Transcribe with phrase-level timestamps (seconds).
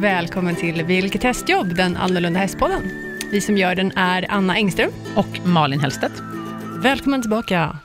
[0.00, 2.82] välkommen till Vilket hästjobb, den annorlunda hästpodden.
[3.30, 4.90] Vi som gör den är Anna Engström.
[5.16, 6.12] Och Malin Hellstedt.
[6.82, 7.78] Välkommen tillbaka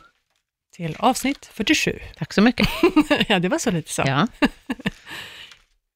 [0.75, 1.99] till avsnitt 47.
[2.17, 2.67] Tack så mycket.
[3.27, 4.03] ja, det var så lite så.
[4.05, 4.27] Ja.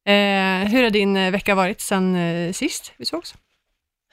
[0.08, 3.36] Eh, hur har din vecka varit sen eh, sist vi sågs?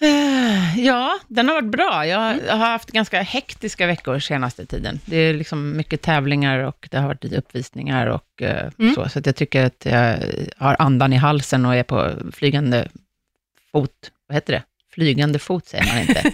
[0.03, 2.07] Eh, Ja, den har varit bra.
[2.07, 5.01] Jag har haft ganska hektiska veckor senaste tiden.
[5.05, 8.95] Det är liksom mycket tävlingar och det har varit lite uppvisningar och eh, Mm.
[8.95, 9.09] så.
[9.09, 10.19] Så jag tycker att jag
[10.59, 12.89] har andan i halsen och är på flygande
[13.73, 13.91] fot.
[14.29, 14.63] Vad heter det?
[14.95, 16.33] Flygande fot säger man inte.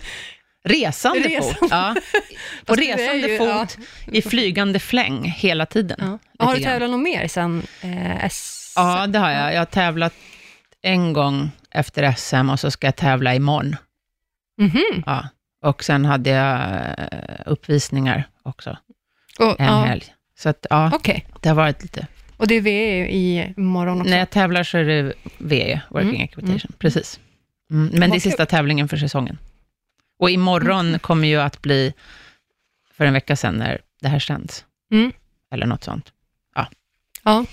[0.64, 1.54] Resande Resande.
[1.58, 1.68] fot.
[1.70, 1.94] Ja.
[2.66, 3.78] På resande ju- fot
[4.12, 6.18] i flygande fläng hela tiden.
[6.38, 6.44] Ja.
[6.46, 8.72] Har du tävlat något mer sen eh, S?
[8.76, 9.52] Ja, det har jag.
[9.54, 10.14] Jag har tävlat
[10.82, 13.76] en gång efter SM och så ska jag tävla imorgon.
[14.60, 15.02] Mhm.
[15.06, 15.28] Ja.
[15.62, 16.60] Och sen hade jag
[16.98, 18.76] eh, uppvisningar också,
[19.38, 19.84] Och, en ja.
[19.84, 20.04] helg.
[20.38, 22.06] Så att, ja, Okej, det har varit lite...
[22.36, 24.10] och det är VE i morgon också?
[24.10, 26.72] När jag tävlar så är det VE, Working Mm, Equitation.
[26.78, 27.20] Precis.
[27.70, 29.38] Mm, men det är sista tävlingen för säsongen.
[30.18, 31.94] Och imorgon kommer ju att bli,
[32.94, 34.64] för en vecka sedan, när det här sänds.
[34.92, 35.12] Mm.
[35.52, 36.12] Eller något sånt.
[37.24, 37.44] Ja,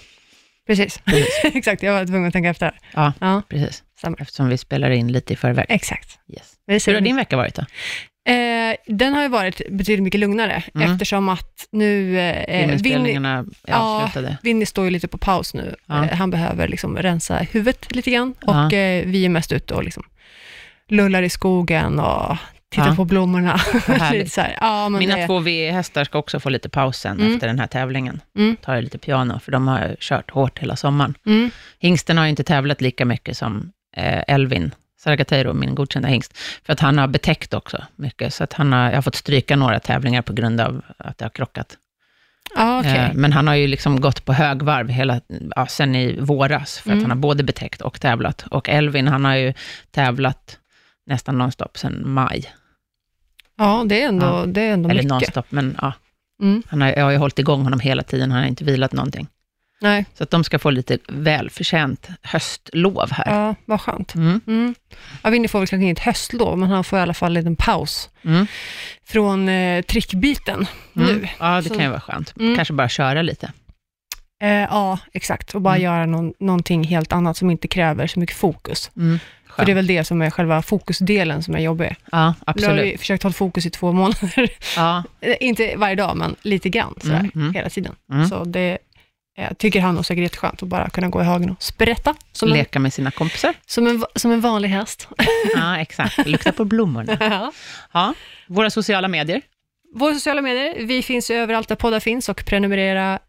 [0.67, 0.98] precis.
[0.98, 1.28] Precis.
[1.44, 2.80] Exakt, jag var tvungen att tänka efter.
[2.94, 3.84] Ja, Ja, precis.
[4.06, 4.22] Stämmer.
[4.22, 5.66] Eftersom vi spelar in lite i förväg.
[5.70, 6.20] Exakt.
[6.67, 6.88] Yes.
[6.88, 7.61] Hur har din vecka varit då?
[8.31, 10.92] Eh, den har ju varit betydligt mycket lugnare, Mm.
[10.92, 12.20] eftersom att nu...
[12.20, 13.76] Eh, Winnie, Filminspelningarna är ja.
[14.03, 14.38] avslutade.
[14.44, 15.76] Winnie står ju lite på paus nu.
[15.86, 16.06] Ja.
[16.06, 18.66] Eh, han behöver liksom rensa huvudet lite grann Ja.
[18.66, 20.03] och eh, vi är mest ute och liksom
[20.89, 22.38] lullar i skogen och
[22.72, 22.95] tittar Ja.
[22.95, 23.58] på blommorna.
[24.28, 24.42] Så.
[24.61, 27.33] Ja, Mina det, två V-hästar ska också få lite paus sen Mm.
[27.33, 28.22] efter den här tävlingen.
[28.38, 28.56] Mm.
[28.61, 31.17] Ta det lite piano, för de har kört hårt hela sommaren.
[31.26, 33.61] Mm, Hingsten har ju inte tävlat lika mycket som eh,
[34.28, 38.74] Elvin Saragateiro, min godkända hingst, för att han har betäckt också mycket, så att han
[38.74, 41.78] har, jag har fått stryka några tävlingar på grund av att det har krockat.
[42.56, 42.92] ja, okej.
[42.98, 45.22] Eh, men han har ju liksom gått på högvarv hela,
[45.56, 46.98] ja, sen i våras, för Mm.
[47.00, 48.45] att han har både betäckt och tävlat.
[48.52, 49.54] Och Elvin, han har ju
[49.92, 50.58] tävlat
[51.05, 52.45] nästan nonstop sen maj.
[53.58, 54.45] ja, det är ändå, Ja.
[54.48, 55.10] det är ändå Eller mycket.
[55.10, 55.94] nonstop, men ja,
[56.42, 58.94] Mm, han har, jag har ju hållit igång honom hela tiden, han har inte vilat
[58.94, 59.28] någonting.
[59.81, 63.33] Nej, Så att de ska få lite välförtjänt höstlov här.
[63.33, 64.15] ja, vad skönt.
[64.15, 64.41] Mm.
[64.47, 64.75] Mm.
[65.23, 67.55] Ja, Winnie får väl kanske inget höstlov, men han får i alla fall en liten
[67.55, 68.47] paus Mm.
[69.05, 71.08] från eh, trickbiten Mm.
[71.08, 71.27] nu.
[71.39, 72.33] Ja, det Så- kan ju vara skönt.
[72.39, 72.55] Mm.
[72.55, 73.52] Kanske bara köra lite.
[74.41, 75.55] Eh, ja, exakt.
[75.55, 75.83] Och bara Mm.
[75.86, 78.92] göra någon, någonting helt annat som inte kräver så mycket fokus.
[78.95, 79.19] Mm.
[79.55, 81.95] För det är väl det som är själva fokusdelen som är jobbig.
[82.11, 82.86] Ja, har absolut.
[82.93, 84.49] vi försökt hålla fokus i två månader.
[84.75, 87.53] Ja, Eh, inte varje dag, men lite grann sådär, Mm, mm.
[87.53, 87.95] hela tiden.
[88.11, 88.27] Mm.
[88.27, 88.77] Så det
[89.58, 92.58] tycker han säkert är jätteskönt att bara kunna gå i hagen och sprätta som, en,
[92.58, 93.54] leka med sina kompisar.
[93.66, 95.08] som, en, som en vanlig häst.
[95.56, 96.26] Ja, exakt.
[96.28, 97.18] Lukta på blommorna.
[97.20, 97.52] Ja.
[97.92, 98.14] Ja,
[98.48, 99.42] våra sociala medier.
[99.96, 103.20] Våra sociala medier, vi finns överallt där poddar finns och prenumerera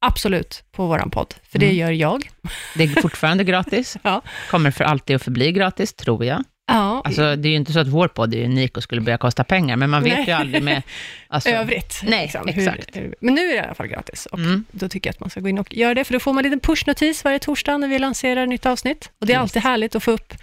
[0.00, 1.76] absolut på våran podd, för det Mm.
[1.78, 2.30] gör jag.
[2.74, 3.96] Det är fortfarande gratis.
[4.02, 4.22] Ja.
[4.50, 6.44] Kommer för alltid att förbli gratis, tror jag.
[6.72, 9.18] Ja, Alltså, det är ju inte så att vår podd är unik och skulle börja
[9.18, 10.24] kosta pengar, men man vet Nej.
[10.26, 10.82] ju aldrig med...
[11.28, 12.00] Alltså, övrigt.
[12.04, 12.96] Nej, liksom, exakt.
[12.96, 14.64] Hur, men nu är det i alla fall gratis och Mm.
[14.70, 16.44] då tycker jag att man ska gå in och göra det, för då får man
[16.44, 19.10] en liten pushnotis varje torsdag när vi lanserar nytt avsnitt.
[19.20, 19.42] Och det är Yes.
[19.42, 20.34] alltid härligt att få upp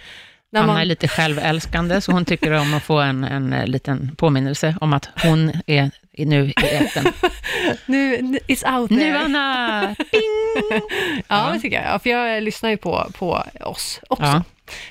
[0.52, 0.80] när Anna man...
[0.80, 4.92] är lite självälskande, så hon tycker om att få en, en eh, liten påminnelse om
[4.92, 7.12] att hon är nu i etern.
[7.86, 8.16] Nu,
[8.48, 9.00] it's out there.
[9.00, 9.94] Nu Anna!
[10.12, 10.22] Bing!
[11.28, 11.50] Ja, Ja.
[11.54, 11.94] det tycker jag.
[11.94, 14.42] Ja, för jag lyssnar ju på, på oss också, Ja.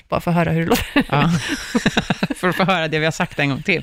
[0.08, 1.04] Bara för att höra hur det låter.
[1.10, 1.30] Ja.
[2.36, 3.82] För att få höra det vi har sagt en gång till.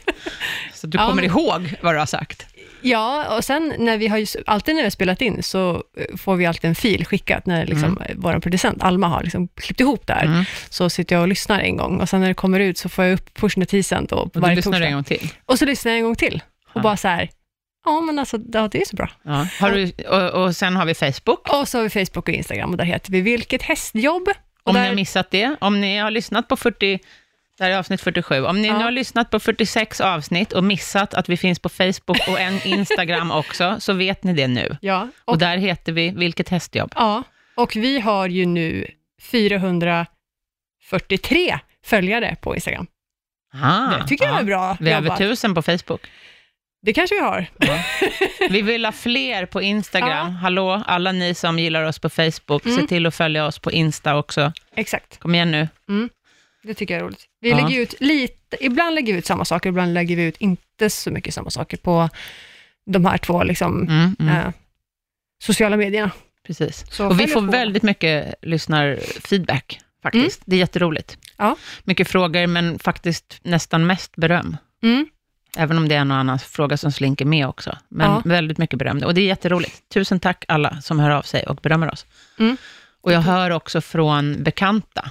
[0.74, 2.46] Så du Ja, kommer men- ihåg vad du har sagt.
[2.82, 6.18] Ja, och sen när vi har ju, alltid när vi har spelat in så eh,
[6.18, 8.22] får vi alltid en fil skickat när liksom, mm.
[8.22, 10.24] vår producent Alma har liksom klippt ihop där.
[10.26, 10.44] Mm.
[10.70, 13.06] Så sitter jag och lyssnar en gång och sen när det kommer ut så får
[13.06, 14.88] jag upp pushnotisen då Och varje lyssnar torsdag.
[14.88, 15.30] en gång till.
[15.46, 16.82] Och så lyssnar jag en gång till och Ja.
[16.82, 17.30] bara så här,
[17.86, 19.10] ja men alltså ja, det är så bra.
[19.24, 19.48] Ja.
[19.60, 21.50] Har du, och, och sen har vi Facebook.
[21.54, 24.30] Och så har vi Facebook och Instagram och där heter vi Vilket hästjobb.
[24.66, 27.00] Om där, ni har missat det, om ni har lyssnat på 40,
[27.58, 28.78] det här är avsnitt 47, om ni Ja.
[28.78, 32.62] nu har lyssnat på 46 avsnitt och missat att vi finns på Facebook och en
[32.68, 34.78] Instagram också, så vet ni det nu.
[34.82, 36.92] ja, Och, och, där heter vi Vilket hästjobb.
[36.96, 37.24] ja,
[37.56, 38.88] och vi har ju nu
[39.22, 42.88] 443 följare på Instagram.
[43.64, 44.40] Ah, det tycker jag ja.
[44.40, 46.02] är bra Vi har över tusen på Facebook.
[46.86, 47.46] Det kanske vi har.
[47.58, 47.80] Ja.
[48.50, 50.10] Vi vill ha fler på Instagram.
[50.10, 50.24] Ja.
[50.24, 52.78] Hallå, alla ni som gillar oss på Facebook, Mm.
[52.78, 54.54] se till att följa oss på Insta också.
[54.76, 55.20] Exakt.
[55.20, 55.68] Kom igen nu.
[56.64, 57.26] Det tycker jag är roligt.
[57.42, 57.56] Vi Ja.
[57.68, 61.12] lägger ut lite, ibland lägger vi ut samma saker, ibland lägger vi ut inte så
[61.12, 62.10] mycket samma saker på
[62.86, 64.52] de här två liksom, Mm, mm, eh,
[65.44, 66.12] sociala medierna.
[66.48, 66.86] precis.
[66.92, 70.42] Så Och vi får på- väldigt mycket lyssnarfeedback faktiskt.
[70.46, 71.18] Det är jätteroligt.
[71.38, 71.56] Ja.
[71.84, 74.58] Mycket frågor, men faktiskt nästan mest beröm.
[74.84, 75.08] Mm.
[75.58, 77.78] Även om det är en och annan fråga som slinker med också.
[77.90, 78.22] Men Ja.
[78.26, 79.04] väldigt mycket beröm.
[79.04, 79.90] Och det är jätteroligt.
[79.94, 82.06] Tusen tack alla som hör av sig och berömmer oss.
[82.40, 82.58] Mm.
[83.02, 85.10] Och jag hör också från bekanta,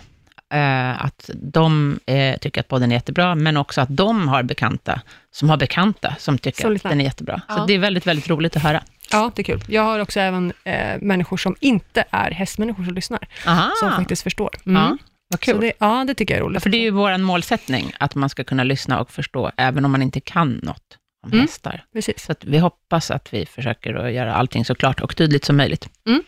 [0.52, 5.00] eh, att de eh, tycker att podden är jättebra, men också att de har bekanta
[5.30, 7.40] som har bekanta som tycker Som att den är jättebra.
[7.48, 7.64] Så Ja.
[7.66, 8.82] det är väldigt, väldigt roligt att höra.
[9.12, 9.62] Ja, det är kul.
[9.68, 14.22] Jag har också även eh, människor som inte är hästmänniskor som lyssnar, Aha, som faktiskt
[14.22, 14.50] förstår.
[14.66, 14.82] Mm.
[14.82, 14.96] ja,
[15.28, 15.60] vad Så kul.
[15.60, 16.62] det, ja, det tycker jag är roligt.
[16.62, 19.92] För det är ju vår målsättning, att man ska kunna lyssna och förstå, även om
[19.92, 21.40] man inte kan något om Mm.
[21.42, 21.84] hästar.
[21.92, 22.24] Precis.
[22.24, 25.56] Så att vi hoppas att vi försöker att göra allting så klart och tydligt som
[25.56, 25.88] möjligt.
[26.08, 26.22] Mm.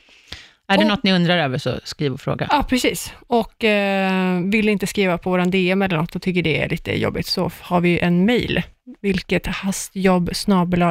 [0.68, 2.46] Är det Och- något ni undrar över, så skriv och fråga.
[2.50, 3.12] Ja, precis.
[3.26, 7.00] Och eh, vill inte skriva på våran DM eller något och tycker det är lite
[7.00, 8.62] jobbigt, så har vi en mail,
[9.02, 10.30] vilket hastjobb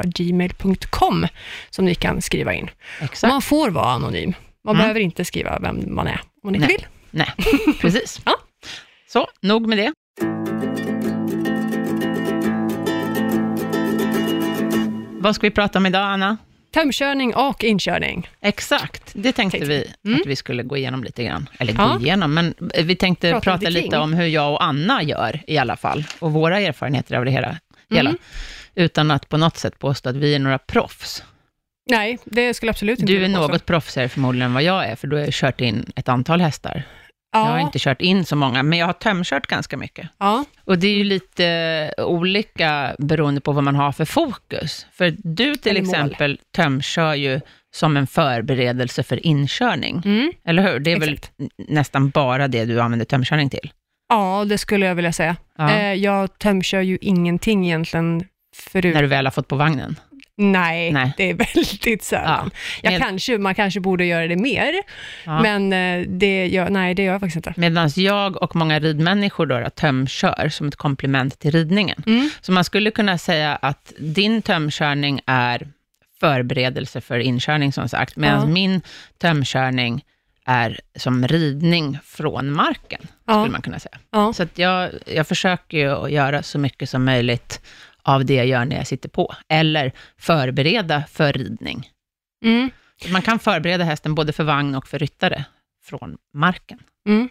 [0.03, 1.27] gmail.com
[1.69, 2.69] som ni kan skriva in.
[3.01, 3.31] Exakt.
[3.31, 4.33] Man får vara anonym.
[4.63, 4.83] Man Mm.
[4.83, 6.77] behöver inte skriva vem man är, om man inte Nej.
[6.77, 6.87] vill.
[7.15, 7.33] Nej,
[7.81, 8.21] precis.
[8.25, 8.35] Ja.
[9.07, 9.93] Så, nog med det.
[15.19, 16.37] Vad ska vi prata om idag, Anna?
[16.73, 18.29] Tömkörning och inkörning.
[18.41, 20.21] Exakt, det tänkte Tänkte vi Mm.
[20.21, 21.49] att vi skulle gå igenom lite grann.
[21.59, 21.99] Eller gå Ja.
[21.99, 22.53] igenom, men
[22.83, 23.99] vi tänkte Prata prata, lite kring.
[24.01, 27.57] om hur jag och Anna gör i alla fall, och våra erfarenheter av det hela.
[27.91, 28.17] Mm.
[28.75, 31.23] Utan att på något sätt påstå att vi är några proffs.
[31.89, 35.07] Nej, det skulle absolut inte Du är något proffsigare förmodligen än vad jag är, för
[35.07, 36.83] du har kört in ett antal hästar.
[37.35, 40.09] Ja, Jag har inte kört in så många, men jag har tömkört ganska mycket.
[40.17, 44.85] ja, Och det är ju lite olika beroende på vad man har för fokus.
[44.93, 45.89] För du till Eller mål.
[45.95, 47.41] exempel tömkör ju
[47.75, 50.31] som en förberedelse för inkörning, mm.
[50.45, 50.79] eller hur?
[50.79, 51.31] Det är Exakt.
[51.39, 53.71] väl nästan bara det du använder tömkörning till?
[54.09, 55.35] ja, det skulle jag vilja säga.
[55.57, 55.71] Ja.
[55.71, 58.23] Eh, jag tömkör ju ingenting egentligen
[58.55, 58.93] förut.
[58.95, 59.95] När du väl har fått på vagnen?
[60.37, 61.13] Nej, Nej.
[61.17, 62.51] det är väldigt sällan.
[62.81, 64.73] Jag Med- kanske, man kanske borde göra det mer,
[65.25, 65.41] Ja.
[65.41, 67.53] men eh, det gör, nej, det gör jag faktiskt inte.
[67.57, 72.03] Medan jag och många ridmänniskor då, då tömkör som ett komplement till ridningen.
[72.07, 72.29] Mm.
[72.41, 75.67] Så man skulle kunna säga att din tömkörning är
[76.19, 78.45] förberedelse för inkörning, som sagt, medan Ja.
[78.53, 78.81] min
[79.21, 80.03] tömkörning
[80.45, 83.33] är som ridning från marken, Ja.
[83.41, 83.97] skulle man kunna säga.
[84.11, 84.33] Ja.
[84.33, 87.61] Så jag, jag försöker ju att göra så mycket som möjligt
[88.05, 91.89] av det jag gör när jag sitter på, eller förbereda för ridning.
[92.45, 92.69] Mm.
[93.11, 95.45] Man kan förbereda hästen både för vagn och för ryttare
[95.85, 96.79] från marken.
[97.07, 97.29] Mm.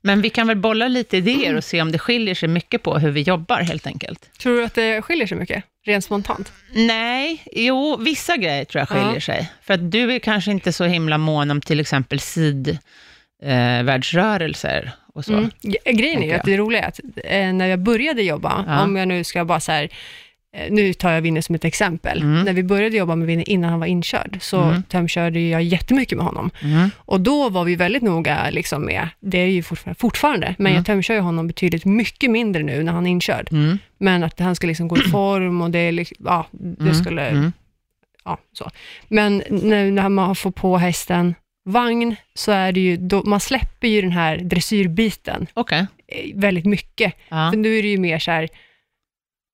[0.00, 2.98] Men vi kan väl bolla lite idéer och se om det skiljer sig mycket på
[2.98, 4.38] hur vi jobbar, helt enkelt.
[4.38, 6.52] Tror du att det skiljer sig mycket, rent spontant?
[6.74, 9.20] Nej, jo, vissa grejer tror jag skiljer Ja.
[9.20, 9.52] sig.
[9.62, 15.32] För att du är kanske inte så himla mån om till exempel sidvärldsrörelser och så.
[15.32, 15.50] Mm.
[15.84, 18.82] Grejen är ju att det roliga är att eh, när jag började jobba, Ja.
[18.84, 19.88] om jag nu ska bara så här,
[20.56, 22.22] eh, nu tar jag Winnie som ett exempel.
[22.22, 22.42] Mm.
[22.44, 24.82] När vi började jobba med Winnie innan han var inkörd, så Mm.
[24.82, 26.50] tömkörde jag jättemycket med honom.
[26.62, 26.90] Mm.
[26.96, 30.76] Och då var vi väldigt noga liksom med, det är ju fortfarande, fortfarande men Mm.
[30.76, 33.48] jag tömkör ju honom betydligt mycket mindre nu när han är inkörd.
[33.52, 33.78] Mm.
[33.98, 36.94] Men att han ska liksom gå i form och det, är liksom, ja, det Mm.
[36.94, 37.52] skulle, Mm.
[38.24, 38.70] ja, så.
[39.08, 43.88] Men nu när man får på hästen vagn, så är det ju, då, man släpper
[43.88, 45.86] ju den här dressyrbiten Okej.
[46.08, 47.14] eh, väldigt mycket.
[47.28, 47.50] Ja.
[47.50, 48.48] För nu är det ju mer så här,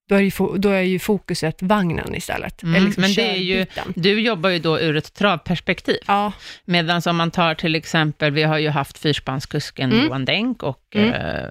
[0.08, 2.62] då är, ju, då är ju fokuset vagnen istället.
[2.62, 3.66] Mm, liksom men det är ju-.
[3.94, 5.96] Du jobbar ju då ur ett travperspektiv.
[6.06, 6.32] Ja,
[6.64, 10.04] Medan om man tar till exempel, vi har ju haft fyrspannskusken Mm.
[10.04, 11.12] Johan Denk och Mm.
[11.14, 11.50] eh,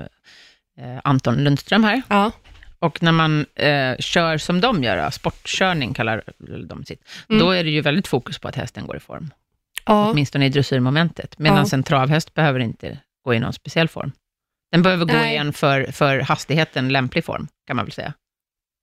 [0.80, 2.01] eh, Anton Lundström här.
[2.10, 2.31] ja,
[2.80, 6.24] Och när man eh, kör som de gör, sportkörning kallar
[6.67, 7.39] de sitt, Mm.
[7.39, 9.29] då är det ju väldigt fokus på att hästen går i form.
[9.88, 11.39] Ja, Åtminstone i dressyrmomentet.
[11.39, 11.65] Medan Ja.
[11.74, 14.12] en travhäst behöver inte gå i någon speciell form.
[14.72, 15.34] Den behöver gå Nej.
[15.34, 18.13] i en för, för hastigheten lämplig form, kan man väl säga.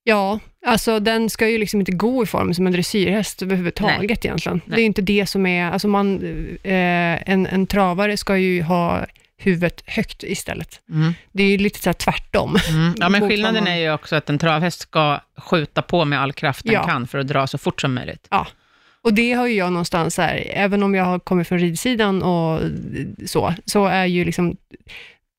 [0.03, 4.61] ja, alltså den ska ju liksom inte gå i form som en dressyrhäst överhuvudtaget egentligen.
[4.65, 4.75] Nej.
[4.75, 6.15] Det är ju inte det som är, alltså man,
[6.63, 9.05] eh, en, en travare ska ju ha
[9.37, 10.81] huvudet högt istället.
[10.89, 11.13] Mm.
[11.31, 12.57] Det är ju lite så här tvärtom.
[12.69, 12.93] Mm.
[12.97, 16.65] Ja, men skillnaden är ju också att en travhäst ska skjuta på med all kraft
[16.65, 16.83] den Ja.
[16.83, 18.27] kan för att dra så fort som möjligt.
[19.05, 22.61] Och det har ju jag någonstans här, även om jag har kommit från ridsidan och
[23.25, 24.57] så, så är ju liksom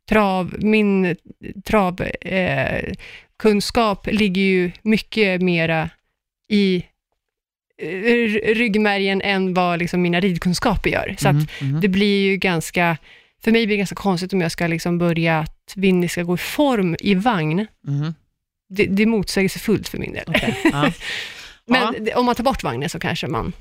[0.08, 1.16] trav, min
[1.64, 5.90] travkunskap eh, ligger ju mycket mera
[6.48, 6.84] i
[7.82, 11.14] eh, ryggmärgen än vad liksom mina ridkunskaper gör.
[11.18, 11.80] Så att Mhm, mhm.
[11.80, 12.96] det blir ju ganska,
[13.44, 16.34] för mig blir det ganska konstigt om jag ska liksom börja att Winnie ska gå
[16.34, 17.66] i form i vagn.
[17.86, 18.14] Mhm.
[18.68, 20.24] Det, det är motsägelsefullt för min del.
[20.26, 20.92] Okej, ja.
[21.66, 22.16] Men Ja.
[22.18, 23.52] om man tar bort vagnen så kanske man...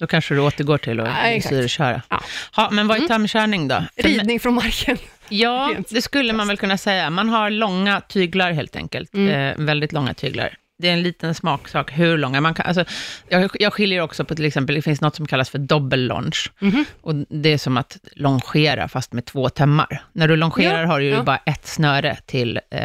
[0.00, 2.02] Då kanske du återgår till att Ja, dressyrköra.
[2.10, 2.20] Ja.
[2.56, 3.08] Ja, men vad är Mm.
[3.08, 3.84] tömkörning då?
[3.96, 4.98] Ridning från marken.
[5.28, 7.10] Ja, det skulle man väl kunna säga.
[7.10, 9.14] Man har långa tyglar helt enkelt.
[9.14, 9.28] Mm.
[9.60, 10.54] Eh, väldigt långa tyglar.
[10.78, 12.40] Det är en liten smaksak hur långa.
[12.40, 12.84] Man kan, alltså,
[13.28, 16.30] jag, jag skiljer också på till exempel, det finns något som kallas för dobbellonge.
[16.58, 16.84] Mhm.
[17.00, 20.02] Och det är som att longera fast med två tömmar.
[20.12, 21.22] När du longerar Ja, har du ju ja.
[21.22, 22.80] bara ett snöre till eh,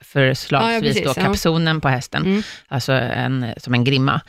[0.00, 1.26] förslagsvis Ja, ja, precis, då ja.
[1.26, 2.42] kapsonen på hästen, Mm.
[2.68, 4.20] alltså en, som en grimma.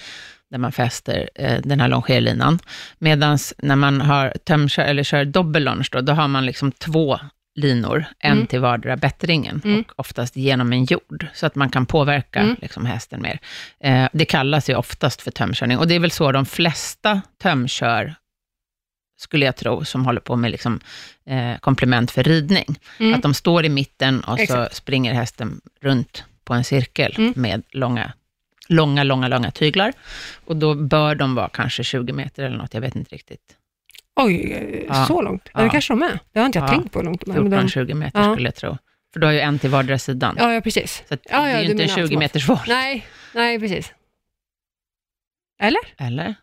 [0.52, 2.60] där man fäster eh, den här longerlinan.
[3.00, 7.20] Medan när man har tömkör, eller kör dobbellonge, då, då har man liksom två
[7.56, 8.48] linor, en Mm.
[8.48, 9.82] till vardera bättringen Mm.
[9.88, 12.56] och oftast genom en jord, så att man kan påverka Mm.
[12.62, 13.40] liksom, hästen mer.
[13.84, 18.16] Eh, det kallas ju oftast för tömkörning och det är väl så de flesta tömkör,
[19.24, 20.80] skulle jag tro, som håller på med liksom,
[21.26, 22.76] eh, komplement för ridning.
[23.00, 23.14] Mm.
[23.14, 24.76] Att de står i mitten och så Exakt.
[24.76, 27.34] springer hästen runt på en cirkel Mm.
[27.36, 28.14] med långa,
[28.70, 29.94] långa, långa, långa tyglar.
[30.46, 33.56] Och då bör de vara kanske 20 meter eller något, jag vet inte riktigt.
[34.16, 35.06] Oj, Ja.
[35.06, 35.50] så långt?
[35.54, 35.62] Ja.
[35.62, 36.20] Det kanske de är.
[36.32, 36.72] Det har inte jag Ja.
[36.72, 37.36] tänkt på hur långt de är.
[37.40, 38.34] men de- 14-20 meter Ja.
[38.34, 38.78] skulle jag tro.
[39.14, 40.36] För du har ju en till vardera sidan.
[40.40, 41.04] Ja, ja, precis.
[41.10, 42.20] Så det är ju inte en menar 20 automat.
[42.20, 42.62] meters var.
[42.68, 43.94] Nej, nej, precis.
[45.60, 45.82] Eller?
[45.98, 46.36] Eller?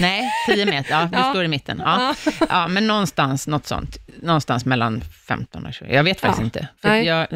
[0.00, 0.90] Nej, 10 meter.
[0.90, 1.30] Ja, du Ja.
[1.30, 1.82] står i mitten.
[1.84, 2.14] Ja.
[2.48, 3.96] ja, men någonstans, något sånt.
[4.22, 5.94] Någonstans mellan 15 och 20.
[5.94, 6.96] Jag vet faktiskt Ja.
[6.96, 7.06] inte.
[7.06, 7.26] Jag,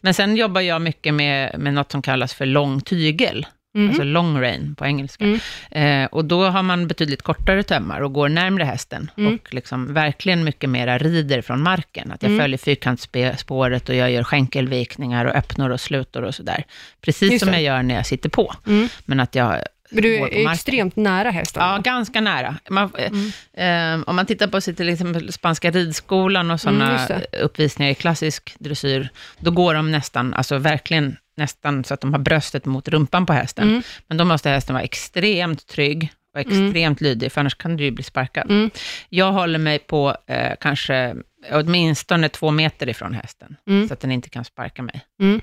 [0.00, 3.46] men sen jobbar jag mycket med, med något som kallas för lång tygel.
[3.76, 3.88] Mhm.
[3.88, 5.24] alltså long rein på engelska.
[5.24, 5.40] Mm.
[5.70, 9.34] Eh, och då har man betydligt kortare tömmar och går närmre hästen Mm.
[9.34, 12.12] och liksom verkligen mycket mera rider från marken.
[12.12, 12.42] Att jag Mm.
[12.42, 16.64] följer fyrkantsspåret och jag gör skänkelvikningar och öppnor och slutor och sådär.
[17.00, 17.60] Precis Just som det.
[17.60, 18.88] jag gör när jag sitter på, Mm.
[19.04, 19.58] men att jag
[19.94, 21.62] Men du är extremt nära hästen.
[21.62, 22.56] Ja, ganska nära.
[22.70, 23.10] Man, eh,
[23.54, 24.00] Mm.
[24.00, 27.38] eh, om man tittar på sig till exempel spanska ridskolan och Mm, sådana det.
[27.38, 29.08] uppvisningar i klassisk dressyr,
[29.38, 33.32] då går de nästan, alltså verkligen nästan så att de har bröstet mot rumpan på
[33.32, 33.68] hästen.
[33.68, 33.82] Mm.
[34.06, 37.90] Men då måste hästen vara extremt trygg och extremt lydig, för annars kan du ju
[37.90, 38.50] bli sparkad.
[38.50, 38.70] Mm.
[39.08, 41.16] Jag håller mig på eh, kanske
[41.52, 43.88] åtminstone två meter ifrån hästen, Mm.
[43.88, 45.00] så att den inte kan sparka mig.
[45.20, 45.40] Mm.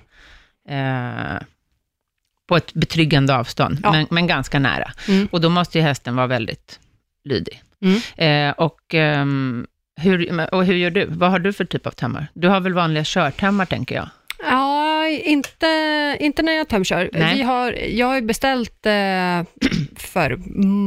[0.70, 1.41] Eh,
[2.51, 3.91] på ett betryggande avstånd, Ja.
[3.91, 4.91] men, men ganska nära.
[5.08, 5.27] Mm.
[5.31, 6.79] Och då måste ju hästen vara väldigt
[7.24, 7.62] lydig.
[7.81, 8.00] Mm.
[8.50, 9.67] Eh, och, ehm,
[10.01, 11.05] hur, och hur gör du?
[11.10, 12.27] Vad har du för typ av tömmar?
[12.34, 14.10] Du har väl vanliga körtömmar, tänker jag?
[14.43, 15.67] Ja, inte,
[16.20, 17.10] inte när jag tömkör.
[17.13, 17.36] Nej.
[17.36, 18.91] Vi har, jag har ju beställt eh,
[19.98, 20.38] för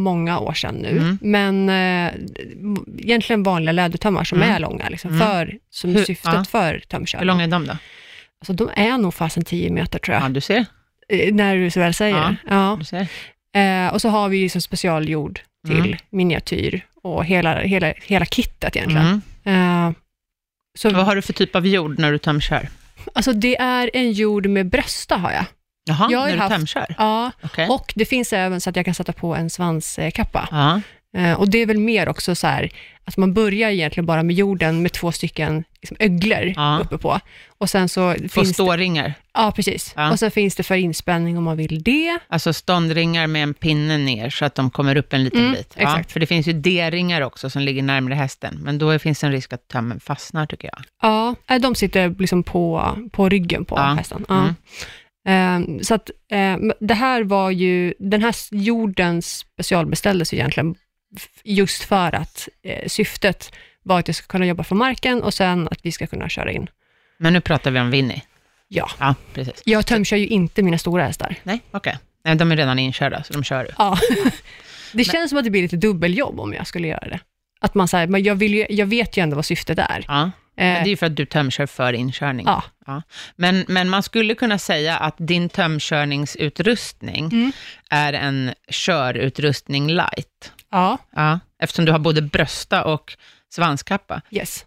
[0.03, 1.19] många år sedan nu, Mm.
[1.23, 2.13] men eh,
[2.99, 4.55] egentligen vanliga lädertömmar som Mm.
[4.55, 5.21] är långa, liksom, Mm.
[5.29, 6.45] för, som Hur- syftet ja.
[6.45, 7.21] för tömkörning.
[7.21, 7.77] Hur långa är de då?
[8.41, 10.65] Alltså, de är nog fasen 10 meter tror jag, Ja, du ser.
[11.09, 12.17] Eh, när du så väl säger
[12.49, 12.77] Ja.
[12.91, 13.07] det.
[13.53, 13.61] Ja.
[13.61, 15.97] Eh, och så har vi liksom specialgjord till Mm.
[16.11, 19.23] miniatyr och hela, hela, hela kittet egentligen.
[19.45, 19.87] Mm.
[19.89, 19.93] Eh,
[20.79, 22.69] så, Vad har du för typ av jord när du tömkör?
[23.15, 25.45] alltså det är en jord med brösta har jag.
[25.85, 26.95] Jaha, Jag har när du haft- tömkör?
[26.99, 27.69] Ja, Okej.
[27.69, 30.49] och det finns även så att jag kan sätta på en svanskappa.
[30.51, 30.81] Ja.
[31.17, 32.71] Eh, och det är väl mer också så här,
[33.05, 36.81] att man börjar egentligen bara med jorden med två stycken liksom, öglor Ja.
[36.85, 37.21] uppe på.
[37.59, 39.93] Och sen så Två finns det, ståringar, Ja, precis.
[39.97, 40.11] Ja.
[40.13, 42.19] Och sen finns det för inspänning om man vill det.
[42.29, 45.73] alltså ståndringar med en pinne ner, så att de kommer upp en liten Mm, bit.
[45.77, 46.13] exakt.
[46.13, 49.33] För det finns ju D-ringar också, som ligger närmare hästen, men då finns det en
[49.33, 50.83] risk att tömmen fastnar, tycker jag.
[51.03, 53.83] Ja, eh, de sitter liksom på, på ryggen på Ja.
[53.95, 54.25] hästen.
[54.29, 54.35] Ja.
[54.39, 54.55] Mm.
[55.77, 60.75] Eh, så att eh, det här var ju, den här jorden specialbeställdes egentligen
[61.45, 63.53] just för att eh, syftet
[63.83, 66.53] var att jag ska kunna jobba från marken och sen att vi ska kunna köra
[66.53, 66.67] in.
[67.19, 68.23] Men nu pratar vi om Winnie.
[68.69, 69.63] Ja, Ja, precis.
[69.65, 71.35] jag tömkör ju inte mina stora hästar.
[71.43, 71.99] Nej, okej.
[72.25, 73.71] Nej, de är redan inkörda, så de kör du.
[73.79, 73.99] Ja.
[74.93, 77.21] Det känns som att det blir lite dubbeljobb om jag skulle göra det.
[77.61, 80.05] Att man säger, men jag, vill ju, jag vet ju ändå vad syftet är.
[80.09, 82.47] Ja, men Eh, det är ju för att du tömkör för inkörning.
[82.87, 83.03] ja.
[83.37, 87.53] Men, men man skulle kunna säga att din tömkörningsutrustning Mm.
[87.91, 90.53] är en körutrustning light.
[90.75, 93.17] Ja, Ja, eftersom du har både brösta och
[93.55, 94.21] svanskappa.
[94.31, 94.65] yes.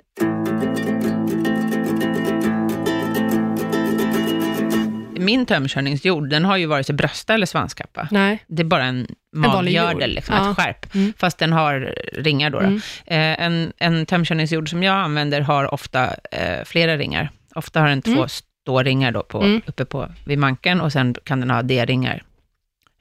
[5.20, 8.08] Min tömkörningsjord, den har ju vare sig brösta eller svanskappa.
[8.12, 8.44] Nej.
[8.48, 10.52] Det är bara en maggördel, liksom, Ja.
[10.52, 10.96] ett skärp.
[10.96, 11.14] Mm.
[11.18, 12.60] Fast den har ringar då.
[12.60, 12.66] då.
[12.66, 12.82] Mm.
[13.06, 17.30] Eh, en, en tömkörningsjord som jag använder har ofta eh, flera ringar.
[17.56, 18.30] Ofta har den två Mm.
[18.30, 19.62] ståringar då på, Mm.
[19.66, 22.24] uppe på, vid manken och sen kan den ha D-ringar.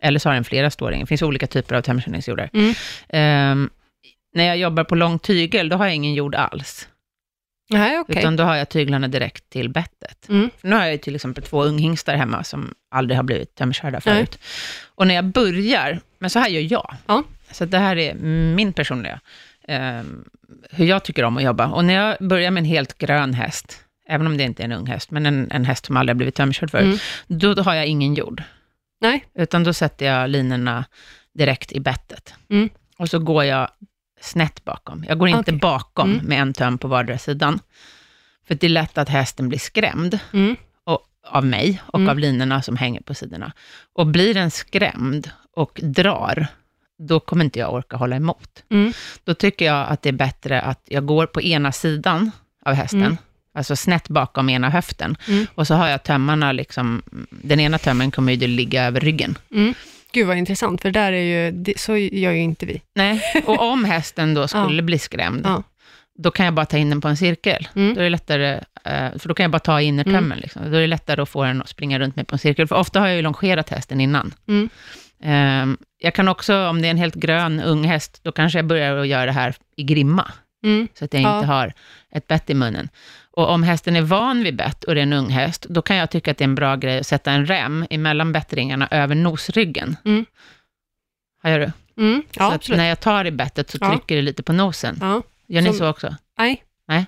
[0.06, 1.02] Eller så har den flera ståringar.
[1.04, 2.50] Det finns olika typer av tömkörningsjordar.
[2.52, 2.74] Mm.
[3.08, 3.70] Ehm,
[4.34, 6.88] när jag jobbar på lång tygel, då har jag ingen jord alls.
[7.70, 8.18] Nej, okej.
[8.18, 10.28] Utan då har jag tyglarna direkt till bettet.
[10.28, 10.50] Mm.
[10.60, 14.14] Nu har jag ju till exempel två unghingstar hemma som aldrig har blivit tömkörda Nej.
[14.16, 14.38] förut.
[14.94, 16.94] Och när jag börjar, men så här gör jag.
[17.06, 17.22] Ja.
[17.50, 18.14] Så det här är
[18.54, 19.20] min personliga,
[19.68, 20.24] ehm,
[20.70, 21.66] hur jag tycker om att jobba.
[21.66, 24.72] Och när jag börjar med en helt grön häst, även om det inte är en
[24.72, 26.98] ung häst, men en, en häst som aldrig har blivit tömkörd förut, Mm.
[27.26, 28.42] då, då har jag ingen jord.
[29.00, 29.24] Nej.
[29.34, 30.84] Utan då sätter jag linorna
[31.34, 32.34] direkt i bettet.
[32.50, 32.68] Mm.
[32.98, 33.68] Och så går jag
[34.20, 35.04] snett bakom.
[35.08, 35.58] Jag går inte Okej.
[35.60, 36.26] bakom Mm.
[36.26, 37.60] med en töm på vardera sidan.
[38.46, 40.56] För det är lätt att hästen blir skrämd Mm.
[40.84, 42.08] och, av mig och Mm.
[42.10, 43.52] av linorna som hänger på sidorna.
[43.92, 46.46] Och blir den skrämd och drar,
[46.98, 48.64] då kommer inte jag orka hålla emot.
[48.70, 48.92] Mm.
[49.24, 52.30] Då tycker jag att det är bättre att jag går på ena sidan
[52.64, 53.16] av hästen, Mm.
[53.56, 55.46] Alltså snett bakom ena höften, Mm.
[55.54, 59.38] och så har jag tömmarna, liksom, den ena tömmen kommer ju ligga över ryggen.
[59.54, 59.74] Mm.
[60.12, 62.82] Gud vad intressant, för där är ju, så gör ju inte vi.
[62.94, 65.62] Nej, och om hästen då skulle bli skrämd, Ja.
[66.18, 67.68] då kan jag bara ta in den på en cirkel.
[67.76, 67.94] Mm.
[67.94, 68.52] Då är det lättare,
[68.84, 70.24] eh, för då kan jag bara ta innertömmen.
[70.24, 70.38] Mm.
[70.38, 70.62] Liksom.
[70.70, 72.76] Då är det lättare att få den att springa runt mig på en cirkel, för
[72.76, 74.34] ofta har jag ju longerat hästen innan.
[74.48, 74.68] Mm.
[75.22, 78.66] Eh, jag kan också, om det är en helt grön ung häst, då kanske jag
[78.66, 80.30] börjar att göra det här i grimma,
[80.64, 80.88] Mm.
[80.98, 81.36] så att jag Ja.
[81.36, 81.72] inte har
[82.12, 82.88] ett bett i munnen.
[83.36, 85.96] Och om hästen är van vid bett och det är en ung häst, då kan
[85.96, 89.14] jag tycka att det är en bra grej att sätta en rem emellan bettringarna över
[89.14, 89.96] nosryggen.
[90.04, 90.24] Mm.
[91.42, 91.72] Hajar du?
[92.02, 92.22] Mm.
[92.30, 92.76] så Ja, absolut.
[92.78, 93.90] när jag tar i bettet så Ja.
[93.90, 94.98] trycker det lite på nosen.
[95.00, 95.22] Ja.
[95.48, 96.14] Gör ni Som- så också?
[96.38, 96.62] Nej.
[96.88, 97.06] Nej.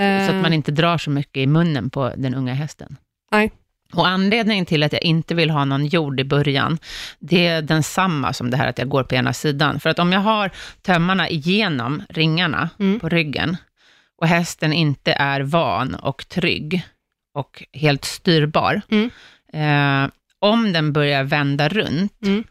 [0.00, 2.96] Eh, Så att man inte drar så mycket i munnen på den unga hästen.
[3.32, 3.50] Nej.
[3.92, 6.78] Och anledningen till att jag inte vill ha någon jord i början,
[7.18, 9.80] det är densamma som det här att jag går på ena sidan.
[9.80, 10.50] För att om jag har
[10.82, 13.00] tömmarna igenom ringarna Mm.
[13.00, 13.56] på ryggen,
[14.20, 16.82] och hästen inte är van och trygg
[17.34, 19.10] och helt styrbar, Mm.
[19.52, 22.44] eh, om den börjar vända runt, Mm.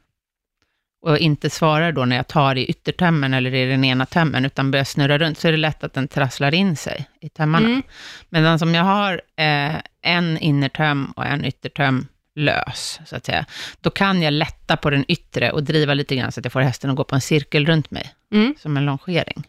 [1.06, 4.72] och inte svarar då när jag tar i yttertömmen eller i den ena tömmen, utan
[4.72, 7.66] börjar snurra runt, så är det lätt att den trasslar in sig i tömmarna.
[7.66, 7.84] Mm.
[8.30, 13.46] Medan om jag har eh, en innertöm och en yttertöm lös, så att säga,
[13.82, 16.62] då kan jag lätta på den yttre och driva lite grann så att jag får
[16.62, 18.56] hästen att gå på en cirkel runt mig, Mm.
[18.60, 19.44] som en longering.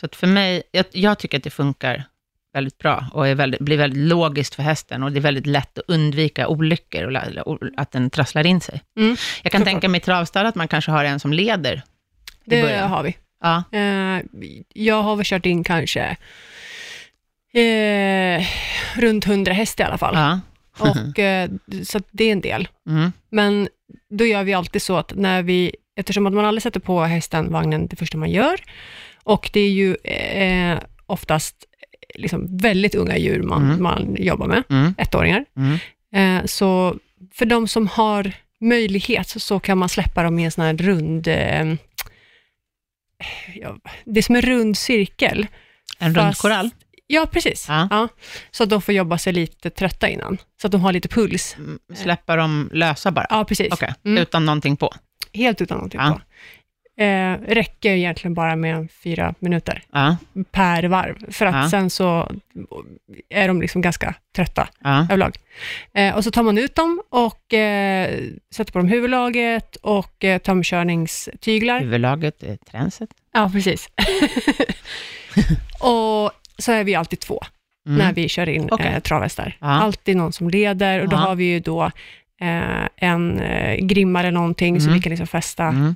[0.00, 2.04] Så att för mig, jag, jag tycker att det funkar
[2.52, 5.78] väldigt bra och är väldigt, blir väldigt logiskt för hästen och det är väldigt lätt
[5.78, 7.16] att undvika olyckor
[7.46, 8.82] och, att den trasslar in sig.
[8.96, 9.16] Mm.
[9.42, 11.82] Jag kan tänka mig i travstall att man kanske har en som leder
[12.44, 12.90] Det början.
[12.90, 13.16] har vi.
[13.40, 13.62] Ja.
[13.72, 14.22] Eh,
[14.74, 16.16] jag har väl kört in kanske
[17.52, 18.46] eh,
[18.96, 20.14] runt 100 häst i alla fall.
[20.14, 20.40] ja.
[20.78, 21.50] Och, eh,
[21.84, 22.68] så det är en del.
[22.88, 23.12] Mm.
[23.30, 23.68] Men
[24.10, 27.52] då gör vi alltid så att när vi, eftersom att man aldrig sätter på hästen
[27.52, 28.60] vagnen det första man gör,
[29.24, 31.56] och det är ju eh, oftast
[32.14, 33.82] liksom väldigt unga djur man, Mm.
[33.82, 34.94] man jobbar med, Mm.
[34.98, 35.44] ettåringar.
[35.56, 35.78] Mm.
[36.40, 36.96] Eh, så
[37.34, 41.28] för de som har möjlighet så, kan man släppa dem i en sån här rund,
[41.28, 41.74] eh,
[43.54, 45.46] ja, det är som en rund cirkel.
[45.98, 46.70] En Fast- rund korall.
[47.06, 47.66] Ja, precis.
[47.68, 47.88] Ja.
[47.90, 48.08] Ja.
[48.50, 51.54] Så att de får jobba sig lite trötta innan, så att de har lite puls.
[51.58, 53.26] Mm, Släppa dem lösa bara?
[53.30, 53.68] Ja, precis.
[53.72, 54.22] Okej, Mm.
[54.22, 54.92] utan någonting på?
[55.32, 56.12] Helt utan någonting Ja.
[56.12, 56.20] på.
[57.00, 60.16] Eh, räcker egentligen bara med fyra minuter Ja,
[60.50, 61.70] per varv, för att Ja.
[61.70, 62.32] sen så
[63.28, 65.02] är de liksom ganska trötta ja.
[65.02, 65.36] överlag.
[65.94, 68.18] Eh, och så tar man ut dem och eh,
[68.54, 71.80] sätter på dem huvudlaget och eh, tömkörningstyglar.
[71.80, 73.10] Huvudlaget är tränset.
[73.32, 73.88] Ja, precis.
[75.80, 77.40] och så är vi alltid två
[77.86, 77.98] Mm.
[77.98, 79.56] när vi kör in eh, travhästar.
[79.60, 79.66] Ja.
[79.66, 81.84] Alltid någon som leder och då har vi ju då
[82.40, 84.92] eh, en eh, grimma eller någonting Mm.
[84.94, 85.94] vi kan liksom fästa Mm.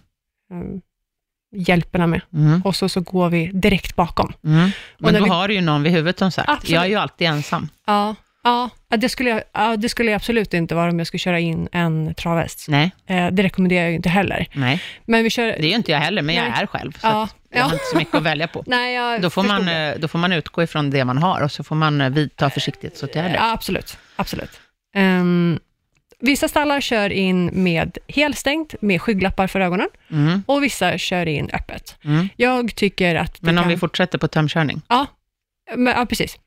[1.55, 2.21] Hjälperna med.
[2.35, 2.63] Mm.
[2.65, 4.33] Och så, så går vi direkt bakom.
[4.45, 4.71] Mm.
[4.99, 6.49] Men då vi- har du ju någon vid huvudet som sagt.
[6.49, 6.71] Absolut.
[6.71, 7.69] Jag är ju alltid ensam.
[7.87, 8.15] Ja,
[8.45, 11.41] ja det, skulle jag, ja, det skulle jag absolut inte vara om jag skulle köra
[11.41, 12.67] in en travhäst.
[12.69, 14.47] Nej, Eh, det rekommenderar jag ju inte heller.
[14.53, 14.83] nej.
[15.05, 15.47] Men vi kör...
[15.47, 16.63] Det är ju inte jag heller, men jag Nej.
[16.63, 16.93] är själv.
[16.93, 17.65] Så Ja, jag ja.
[17.65, 18.63] har inte så mycket att välja på.
[18.67, 19.93] Nej, jag Då får, man, det.
[19.95, 22.51] eh, då får man utgå ifrån det man har och så får man eh, vidta
[22.51, 23.35] försiktighetsåtgärder.
[23.35, 23.99] Ja, absolut.
[24.17, 24.51] absolut.
[24.97, 25.59] Ehm,
[26.21, 30.43] vissa stallar kör in med helstängt, med skygglappar för ögonen, Mm.
[30.47, 31.97] och vissa kör in öppet.
[32.05, 32.29] Mm.
[32.37, 33.69] Jag tycker att Men om kan...
[33.69, 35.07] vi fortsätter på tömkörning, Ja,
[35.77, 36.39] men, ja precis.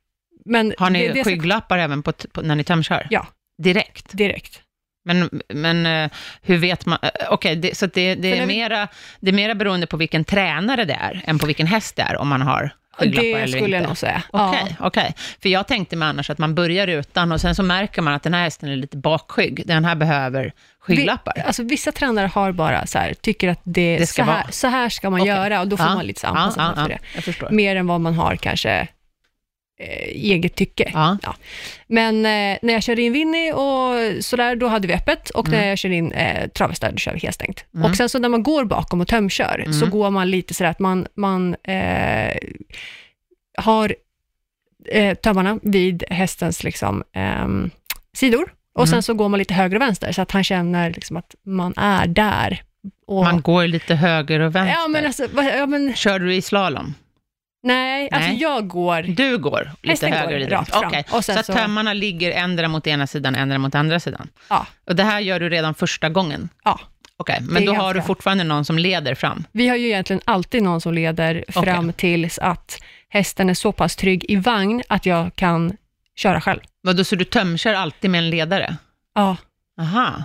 [0.46, 3.08] Men har ni det, det ska- skygglappar även på, på, när ni tömkör?
[3.10, 3.28] Ja.
[3.64, 4.18] Direkt?
[4.18, 4.62] Direkt.
[5.06, 7.00] Men, men eh, hur vet man?
[7.02, 8.88] eh, Okej, det, så det, det, är mera,
[9.20, 12.18] det är mera beroende på vilken tränare det är, än på vilken häst det är,
[12.18, 13.78] om man har skygglappar Det skulle inte.
[13.78, 14.24] jag nog säga.
[14.32, 15.14] Okej, okej.
[15.42, 18.24] För jag tänkte mig annars att man börjar utan och sen så märker man att
[18.24, 19.64] den här hästen är lite bakskygg.
[19.66, 21.34] Den här behöver skygglappar.
[21.36, 24.38] Vi, alltså, vissa tränare har bara så här, tycker att det, Det ska så, här,
[24.44, 24.52] vara.
[24.52, 25.34] så här ska man Okej.
[25.34, 27.00] göra och då får Ja, man lite ja, anpassa ja, sig efter ja, det.
[27.16, 27.50] jag förstår.
[27.50, 28.88] Mer än vad man har kanske
[29.80, 30.92] eh, eget tycke.
[30.94, 31.18] Ja.
[31.88, 35.60] Men eh, när jag körde in Winnie och sådär, då hade vi öppet och Mm.
[35.60, 37.66] när jag kör in eh, travhästar, då kör vi helstängt.
[37.76, 37.86] Mm.
[37.92, 39.90] Och sen så när man går bakom och tömkör, så Mm.
[39.90, 42.38] går man lite sådär att man, man eh,
[43.58, 43.96] har
[44.92, 47.70] eh, tömmarna vid hästens liksom, ehm,
[48.14, 48.88] sidor och Mm.
[48.88, 51.74] sen så går man lite höger och vänster så att han känner liksom att man
[51.78, 52.62] är där.
[53.08, 54.76] Och, Man går lite höger och vänster.
[54.82, 56.94] ja, men alltså, ja, men, Kör du i slalom?
[57.68, 58.42] Nej, alltså Nej.
[58.42, 60.88] jag går Du går lite Hästen går höger i rakt fram.
[60.88, 64.00] Okej, Och sen så att så- tömmarna ligger ändra mot ena sidan, ändra mot andra
[64.00, 64.30] sidan.
[64.50, 64.68] Ja.
[64.88, 66.50] Och det här gör du redan första gången?
[66.64, 66.80] Ja.
[67.20, 69.44] Okej, men är då har du ganska- fortfarande någon som leder fram?
[69.52, 73.96] Vi har ju egentligen alltid någon som leder fram tills att hästen är så pass
[73.96, 75.78] trygg i vagn att jag kan
[76.16, 76.60] köra själv.
[76.82, 78.76] Vadå, så du tömkör alltid med en ledare?
[79.16, 79.38] Ja,
[79.82, 80.24] Aha.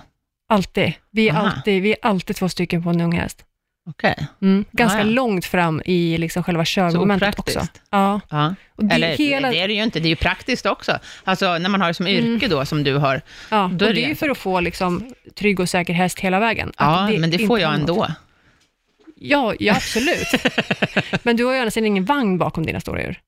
[0.49, 0.93] alltid.
[1.11, 1.41] Vi är, Aha.
[1.49, 3.45] alltid, vi är alltid två stycken på en ung häst.
[3.89, 4.27] Okej.
[4.41, 4.65] Mm.
[4.71, 5.05] Ganska Ah, ja.
[5.05, 7.67] långt fram i liksom själva körmomentet också.
[7.89, 8.21] Ja.
[8.29, 8.55] Ja.
[8.75, 10.99] Och det, Eller hela, det är det ju inte, det är ju praktiskt också.
[11.23, 13.21] Alltså när man har det som yrke då, som du har.
[13.51, 15.93] ja, och då är det det är ju för att få liksom, trygg och säker
[15.93, 16.71] häst hela vägen.
[16.77, 17.79] Ja, men det får jag något.
[17.79, 18.07] ändå.
[19.15, 20.27] Ja, ja absolut.
[21.23, 23.19] men du har ju å andra sidan ingen vagn bakom dina stora djur.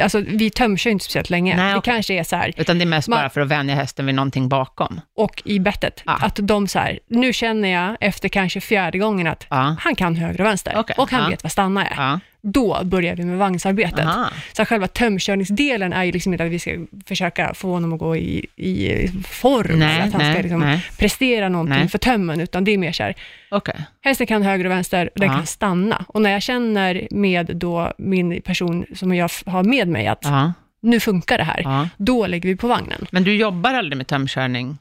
[0.00, 1.56] Alltså, vi tömkör ju inte speciellt länge.
[1.56, 1.92] Nej, det okej.
[1.92, 4.14] kanske är så här, Utan det är mest Man- bara för att vänja hästen vid
[4.14, 5.00] någonting bakom.
[5.16, 6.12] och i bettet, Ah.
[6.26, 9.76] att de så här, nu känner jag efter kanske fjärde gången att Ja.
[9.80, 11.28] han kan höger och vänster Okej, och han ja.
[11.28, 12.20] vet vad stanna är.
[12.46, 14.06] Då börjar vi med vagnsarbetet.
[14.06, 14.30] Aha.
[14.52, 16.70] Så själva tömkörningsdelen är ju liksom inte att vi ska
[17.06, 20.86] försöka få honom att gå i, i form, Nej, att han ska nej, liksom nej.
[20.98, 23.14] prestera någonting för tömmen, utan det är mer så här,
[23.50, 23.74] Okej.
[24.00, 25.34] hästen kan höger och vänster och den Ja.
[25.36, 26.04] kan stanna.
[26.08, 30.52] Och när jag känner med då min person som jag har med mig att Ja.
[30.82, 33.06] nu funkar det här, då lägger vi på vagnen.
[33.10, 34.78] Men du jobbar aldrig med tömkörning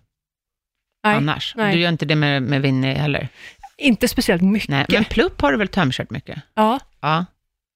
[1.03, 1.53] Nej, annars?
[1.57, 1.73] nej.
[1.75, 3.27] Du gör inte det med, med Winnie heller?
[3.77, 4.69] inte speciellt mycket.
[4.69, 4.85] Nej.
[4.89, 6.41] Men plupp har du väl tömkört mycket?
[6.55, 7.25] Ja, Ja.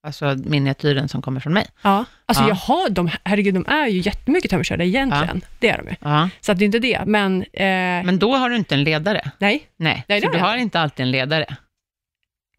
[0.07, 1.65] Alltså miniatyren som kommer från mig?
[1.81, 2.05] ja.
[2.25, 2.47] Alltså Ja.
[2.47, 5.41] jag har dem, herregud, de är ju jättemycket tömkörda egentligen.
[5.59, 5.95] Det är de ju.
[6.01, 6.29] Ja.
[6.41, 7.65] Så att det är inte det, men, eh,
[8.05, 9.31] Men då har du inte en ledare?
[9.39, 11.55] nej, Nej, Nej, så du har inte alltid en ledare?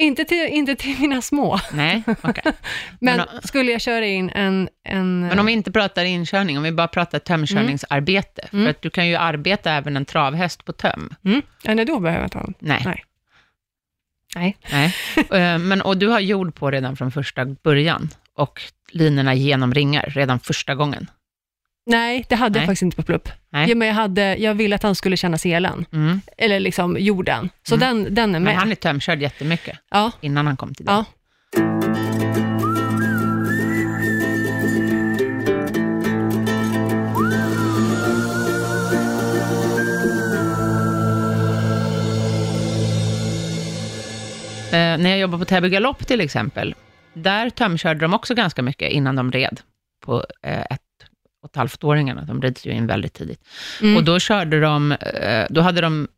[0.00, 1.60] inte till, inte till mina små.
[1.72, 2.42] Nej, okej.
[3.00, 4.68] Men, Men- skulle jag köra in en...
[4.84, 8.64] en Men om vi inte pratar inkörning, om vi bara pratar tömkörningsarbete, Mm.
[8.64, 11.14] för att du kan ju arbeta även en travhäst på töm.
[11.24, 12.46] mm, ja, nej, då behöver jag inte ha.
[12.58, 12.82] Nej.
[12.84, 13.04] Nej.
[14.34, 14.56] Nej.
[14.72, 14.94] Nej.
[15.16, 18.62] Eh, Men, och du har jord på redan från första början och
[18.92, 21.10] linorna genom ringar redan första gången.
[21.86, 22.60] Nej, det hade Nej.
[22.62, 23.28] jag faktiskt inte på plupp.
[23.50, 23.68] Nej.
[23.68, 26.20] Ja, men jag, hade, jag ville att han skulle känna selen, Mm.
[26.38, 27.50] eller liksom jorden.
[27.62, 28.42] Så den, den är med.
[28.42, 30.94] Men han är tömkörd jättemycket Ja, innan han kom till dig.
[30.94, 31.04] ja.
[44.72, 46.74] Eh, när jag jobbade på Täby galopp till exempel,
[47.14, 49.60] där tömkörde de också ganska mycket innan de red
[50.04, 50.80] på eh, ett
[51.42, 52.22] och ett halvt-åringarna.
[52.24, 53.40] De rids ju in väldigt tidigt.
[53.82, 53.96] Mm.
[53.96, 56.08] Och då körde de, eh, då hade de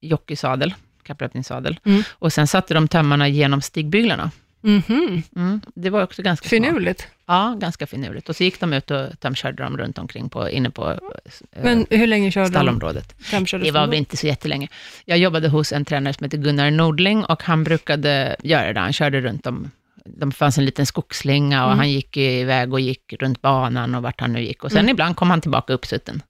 [0.00, 2.02] jockeysadel, kapplöpningssadel, Mm.
[2.10, 4.30] och sen satte de tömmarna genom stigbyglarna.
[4.60, 5.22] Mhm.
[5.36, 6.48] Mm, det var också ganska.
[6.48, 7.08] Finurligt.
[7.30, 8.28] Ja, ganska finurligt.
[8.28, 11.86] Och så gick de ut och tömkörde dem runt omkring på, inne på eh, Men
[11.90, 12.50] hur länge körde de?
[12.52, 13.14] stallområdet.
[13.30, 14.68] tömkördes Det var de väl inte så jättelänge.
[15.04, 18.80] Jag jobbade hos en tränare som heter Gunnar Nordling och han brukade göra det.
[18.80, 19.70] Han körde runt om,
[20.04, 21.78] det fanns en liten skogsslinga och Mm.
[21.78, 24.64] han gick iväg och gick runt banan och vart han nu gick.
[24.64, 24.90] Och sen Mm.
[24.90, 26.22] ibland kom han tillbaka uppsutten.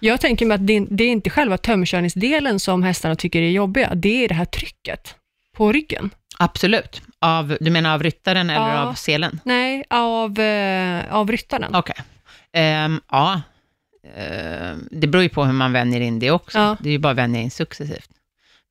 [0.00, 3.94] Jag tänker mig att det, det är inte själva tömkörningsdelen som hästarna tycker är jobbiga,
[3.94, 5.14] det är det här trycket
[5.56, 6.10] på ryggen.
[6.38, 7.02] Absolut.
[7.26, 8.78] Av, du menar av ryttaren eller Ja.
[8.80, 9.40] av selen?
[9.44, 11.74] Nej, av, eh, av ryttaren.
[11.74, 11.96] Okej.
[12.52, 13.40] Ehm, ja,
[14.16, 16.58] Ehm, det beror ju på hur man vänjer in det också.
[16.58, 16.76] Ja.
[16.80, 18.10] Det är ju bara att vänja in successivt.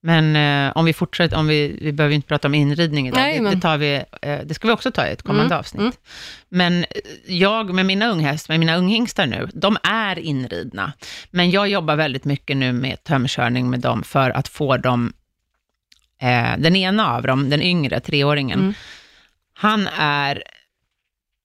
[0.01, 3.39] Men eh, om vi fortsätter, om vi, vi behöver inte prata om inridning idag, Nej,
[3.39, 5.81] det, det, tar vi, eh, det ska vi också ta i ett kommande Mm, avsnitt.
[5.81, 5.93] mm.
[6.49, 6.85] Men
[7.27, 10.93] jag med mina unghästar, med mina unghingstar nu, de är inridna.
[11.31, 15.13] Men jag jobbar väldigt mycket nu med tömkörning med dem för att få dem,
[16.21, 18.73] eh, den ena av dem, den yngre, treåringen, Mm.
[19.53, 20.43] han är,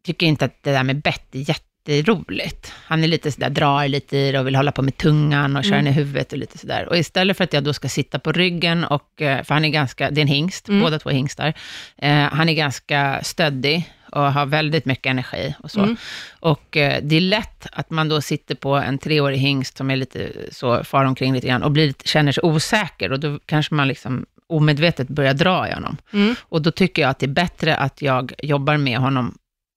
[0.04, 2.72] tycker inte att det där med bett är jätteroligt.
[2.84, 5.64] Han är lite sådär, drar lite i det och vill hålla på med tungan och
[5.64, 5.84] köra Mm.
[5.84, 6.88] den i huvudet och lite sådär.
[6.88, 9.68] Och istället för att jag då ska sitta på ryggen och, eh, för han är
[9.68, 10.80] ganska, det är en hingst, Mm.
[10.80, 11.54] båda två hingstar.
[11.98, 15.80] Eh, han är ganska stöddig och har väldigt mycket energi och så.
[15.80, 15.96] Mm.
[16.40, 19.96] Och eh, det är lätt att man då sitter på en treårig hingst som är
[19.96, 23.88] lite så, far omkring lite grann och blir, känner sig osäker och då kanske man
[23.88, 25.96] liksom omedvetet börjar dra i honom.
[26.12, 26.34] Mm.
[26.40, 29.34] Och då tycker jag att det är bättre att jag jobbar med honom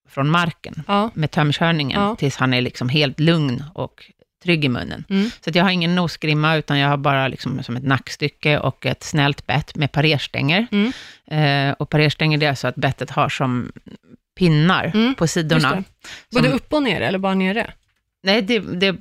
[0.10, 1.10] från marken, Ja.
[1.14, 2.16] med tömkörningen, Ja.
[2.16, 4.12] tills han är liksom helt lugn och
[4.44, 5.04] trygg i munnen.
[5.10, 5.30] Mm.
[5.42, 9.04] Så jag har ingen nosgrimma, utan jag har bara liksom som ett nackstycke och ett
[9.04, 10.68] snällt bett med parerstänger.
[10.72, 10.92] Mm.
[11.28, 13.72] Eh, och parerstänger, det är så att bettet har som
[14.40, 15.84] pinnar Mm, på sidorna.
[16.32, 17.74] Både Som- upp och ner eller bara nere?
[18.24, 18.98] Nej, det, det är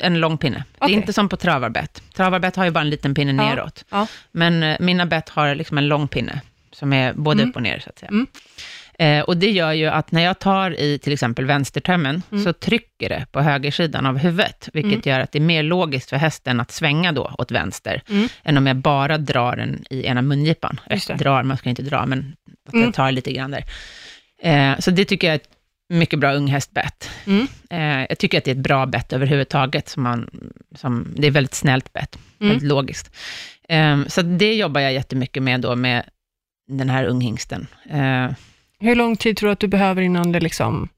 [0.00, 0.56] en lång pinne.
[0.56, 0.94] Det Okej.
[0.94, 2.02] är inte som på travarbett.
[2.14, 3.84] Travarbett har ju bara en liten pinne Ja, neråt.
[3.90, 4.06] ja.
[4.32, 6.40] Men eh, mina bett har liksom en lång pinne,
[6.72, 7.50] som är både Mm.
[7.50, 8.08] upp och ner, så att säga.
[8.10, 8.26] Mm.
[8.98, 12.44] Eh, och det gör ju att när jag tar i till exempel vänstertömmen, Mm.
[12.44, 15.02] så trycker det på högersidan av huvudet, vilket Mm.
[15.04, 18.28] gör att det är mer logiskt för hästen att svänga då åt vänster, Mm.
[18.44, 20.80] än om jag bara drar den i ena mungipan.
[20.88, 21.14] Det.
[21.14, 22.36] Drar, man ska inte dra, men
[22.68, 22.84] att Mm.
[22.86, 23.64] jag tar lite grann där.
[24.42, 25.40] Eh, så det tycker jag är
[25.92, 27.10] mycket bra unghästbett.
[27.26, 27.46] Mm.
[27.70, 30.30] Eh, jag tycker att det är ett bra bett överhuvudtaget, som man,
[30.74, 32.50] som, det är väldigt snällt bett, Mm.
[32.52, 33.10] väldigt logiskt.
[33.68, 36.02] Eh, så det jobbar jag jättemycket med då, med
[36.68, 37.66] den här unghingsten.
[37.90, 38.30] Eh,
[38.78, 40.88] Hur lång tid tror du att du behöver innan det liksom,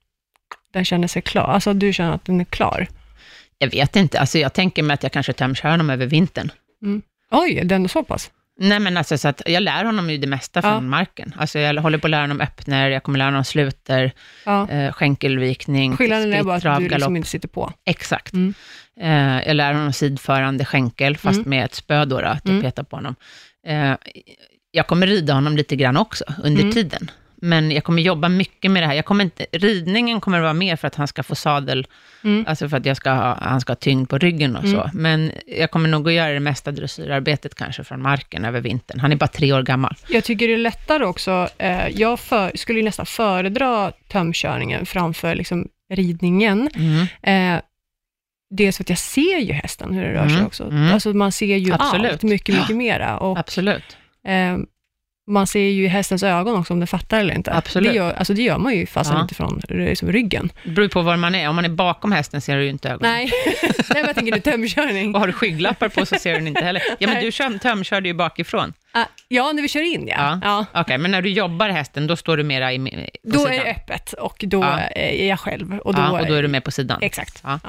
[0.72, 1.44] den känner sig klar?
[1.48, 2.86] Alltså du känner att den är klar?
[3.58, 6.50] jag vet inte, alltså jag tänker mig att jag kanske tömkör honom över vintern.
[7.30, 8.30] Oj, den är så pass?
[8.60, 10.80] Nej, men alltså så att jag lär honom ju det mesta från Ja.
[10.80, 11.34] marken.
[11.38, 14.12] Alltså jag håller på att lära honom öppner, jag kommer lära honom sluter,
[14.46, 14.70] Ja.
[14.70, 17.72] eh, skänkelvikning, Skillnaden är bara att du liksom inte sitter på.
[17.86, 18.32] Exakt.
[18.32, 18.54] Mm.
[19.00, 21.50] Eh, jag lär honom sidförande skänkel, fast Mm.
[21.50, 22.62] med ett spö då, då att jag Mm.
[22.62, 23.14] petar på honom.
[23.66, 23.92] Eh,
[24.70, 26.72] jag kommer rida honom lite grann också under Mm.
[26.74, 27.10] tiden.
[27.36, 28.94] Men jag kommer jobba mycket med det här.
[28.94, 31.86] Jag kommer inte, ridningen kommer vara mer för att han ska få sadel,
[32.24, 32.44] Mm.
[32.48, 34.80] alltså för att jag ska ha, han ska ha tyngd på ryggen och så.
[34.80, 34.90] Mm.
[34.92, 39.00] Men jag kommer nog att göra det mesta dressyrarbetet kanske från marken över vintern.
[39.00, 39.94] Han är bara tre år gammal.
[40.08, 41.48] Jag tycker det är lättare också.
[41.58, 46.68] Eh, jag för, skulle ju nästan föredra tömkörningen framför liksom ridningen.
[47.22, 47.60] Eh,
[48.50, 50.64] dels för att jag ser ju hästen, hur det rör sig Mm, också.
[50.64, 50.92] mm.
[50.94, 52.12] Alltså man ser ju Absolut.
[52.12, 53.18] allt mycket, mycket mera.
[53.18, 53.96] Och, Absolut.
[54.26, 54.56] eh,
[55.26, 57.52] man ser ju i hästens ögon också om den fattar eller inte.
[57.54, 57.90] Absolut.
[57.90, 59.20] Det gör, alltså det gör man ju fast Ja.
[59.22, 60.52] inte från liksom, ryggen.
[60.64, 61.48] Det beror på var man är.
[61.48, 63.12] Om man är bakom hästen ser du ju inte ögonen.
[63.12, 63.30] Nej,
[63.94, 65.14] Nej jag tänker nu tömkörning.
[65.14, 66.82] Och har du skygglappar på så ser du den inte heller.
[66.98, 68.72] Ja, men du kör, tömkörde ju bakifrån.
[68.92, 70.38] Ah, ja, när vi kör in ja.
[70.42, 70.66] Ja.
[70.72, 70.80] ja.
[70.80, 73.52] Okej, men när du jobbar hästen, då står du mera i, på Då sidan?
[73.52, 74.78] är det öppet och då Ja.
[74.80, 75.78] är jag själv.
[75.78, 76.98] Och då, ja, och då är du med på sidan?
[77.02, 77.40] Exakt.
[77.44, 77.60] Ja.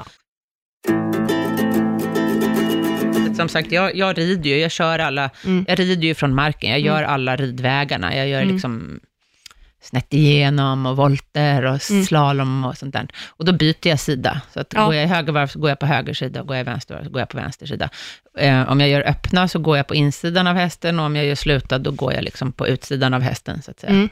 [3.36, 3.42] Ja.
[3.42, 5.64] Som sagt, jag, jag rider ju, jag kör alla, Mm.
[5.68, 8.54] jag rider ju från marken, jag gör alla ridvägarna, jag gör Mm.
[8.54, 9.00] liksom
[9.82, 12.04] snett igenom och volter och Mm.
[12.04, 13.08] slalom och sånt där.
[13.26, 14.40] Och då byter jag sida.
[14.54, 14.84] Så att Ja.
[14.84, 16.70] går jag i höger varv så går jag på höger sida, och går jag i
[16.70, 17.88] vänster varv så går jag på vänster sida.
[18.38, 21.24] Eh, om jag gör öppna så går jag på insidan av hästen och om jag
[21.26, 23.90] gör slutad då går jag liksom på utsidan av hästen, så att säga.
[23.92, 24.08] Mm.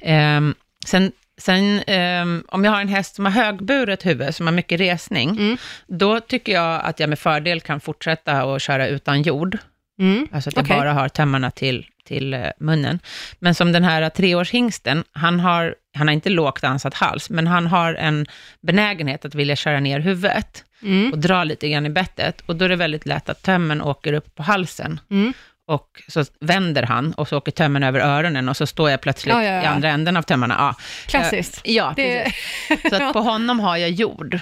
[0.00, 0.54] Ehm,
[0.86, 4.80] sen sen ehm, om jag har en häst som har högburet huvud, som har mycket
[4.80, 5.56] resning, Mm.
[5.86, 9.58] då tycker jag att jag med fördel kan fortsätta och köra utan jord.
[10.00, 10.28] Mm.
[10.32, 10.76] Alltså att jag Okej.
[10.76, 12.98] bara har tömmarna till, till eh, munnen.
[13.38, 17.66] Men som den här treårshingsten, han har, han har inte lågt ansatt hals, men han
[17.66, 18.26] har en
[18.60, 21.12] benägenhet att vilja köra ner huvudet Mm.
[21.12, 22.40] och dra lite grann i bettet.
[22.46, 25.00] Och då är det väldigt lätt att tömmen åker upp på halsen.
[25.10, 25.32] Mm.
[25.68, 29.34] Och så vänder han och så åker tömmen över öronen och så står jag plötsligt
[29.34, 29.62] Ja, ja, ja.
[29.62, 30.54] i andra änden av tömmarna.
[30.58, 30.74] Ja.
[31.06, 31.60] Klassiskt.
[31.64, 32.32] Eh, Ja, Det,
[32.68, 32.90] precis.
[32.90, 34.38] Så att på honom har jag jord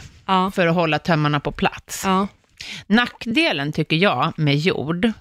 [0.54, 2.04] för att hålla tömmarna på plats.
[2.86, 5.12] Nackdelen tycker jag med jord,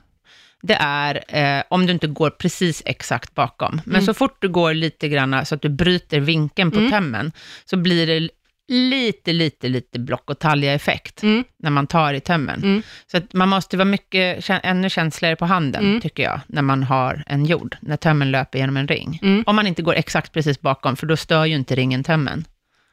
[0.61, 3.81] det är eh, om du inte går precis exakt bakom.
[3.85, 4.05] Men Mm.
[4.05, 6.91] så fort du går lite grann så att du bryter vinkeln på Mm.
[6.91, 7.31] tömmen,
[7.65, 8.29] så blir det
[8.67, 11.43] lite, lite, lite block och talja-effekt Mm.
[11.59, 12.63] när man tar i tömmen.
[12.63, 12.81] Mm.
[13.11, 16.01] Så att man måste vara mycket, ännu känsligare på handen, Mm.
[16.01, 19.19] tycker jag, när man har en jord, när tömmen löper genom en ring.
[19.23, 19.43] Mm.
[19.47, 22.45] Om man inte går exakt precis bakom, för då stör ju inte ringen tömmen.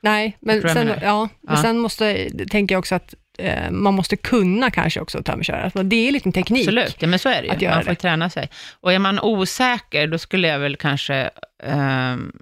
[0.02, 1.62] Nej, men sen, ja, men Ja.
[1.62, 5.62] sen måste, tänker jag också att eh, man måste kunna kanske också tömköra.
[5.62, 6.60] Alltså, det är en liten teknik.
[6.60, 7.68] Absolut, ja, men så är det ju.
[7.68, 7.94] Man får det.
[7.94, 8.48] träna sig.
[8.80, 11.30] Och är man osäker, då skulle jag väl kanske
[11.64, 12.32] ehm,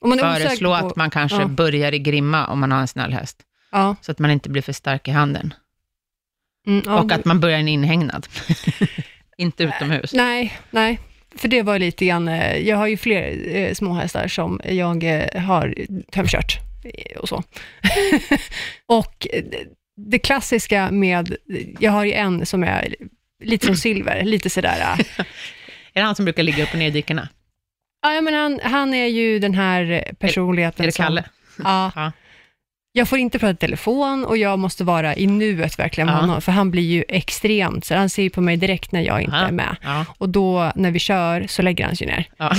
[0.00, 1.46] Om man föreslå på, att man kanske ja.
[1.48, 4.62] börjar i grimma om man har en snäll häst, Ja, så att man inte blir
[4.62, 5.54] för stark i handen.
[6.66, 8.26] mm, ja, och att man börjar i en inhägnad,
[9.36, 10.12] inte utomhus.
[10.12, 10.98] Nej, nej.
[11.36, 15.42] För det var lite grann, eh, jag har ju fler eh, småhästar som jag eh,
[15.42, 15.74] har
[16.12, 17.42] tömkört eh, och så.
[18.86, 19.44] och eh,
[19.96, 21.36] det- klassiska med,
[21.80, 22.96] jag har ju en som är
[23.44, 24.80] lite som silver, lite sådär,
[25.92, 27.28] Är det han som brukar ligga upp och ner i dikena?
[28.14, 31.24] Ja men han, han är ju den här personligheten Är det som- Kalle?
[31.64, 31.92] Ja.
[31.94, 32.12] Ja.
[32.92, 36.20] Jag får inte prata i telefon och jag måste vara i nuet verkligen med Ja.
[36.20, 39.22] honom, för han blir ju extremt, så han ser ju på mig direkt när jag
[39.22, 39.42] inte Ja.
[39.48, 39.76] är med.
[40.18, 42.28] Och då, när vi kör, så lägger han sig ner.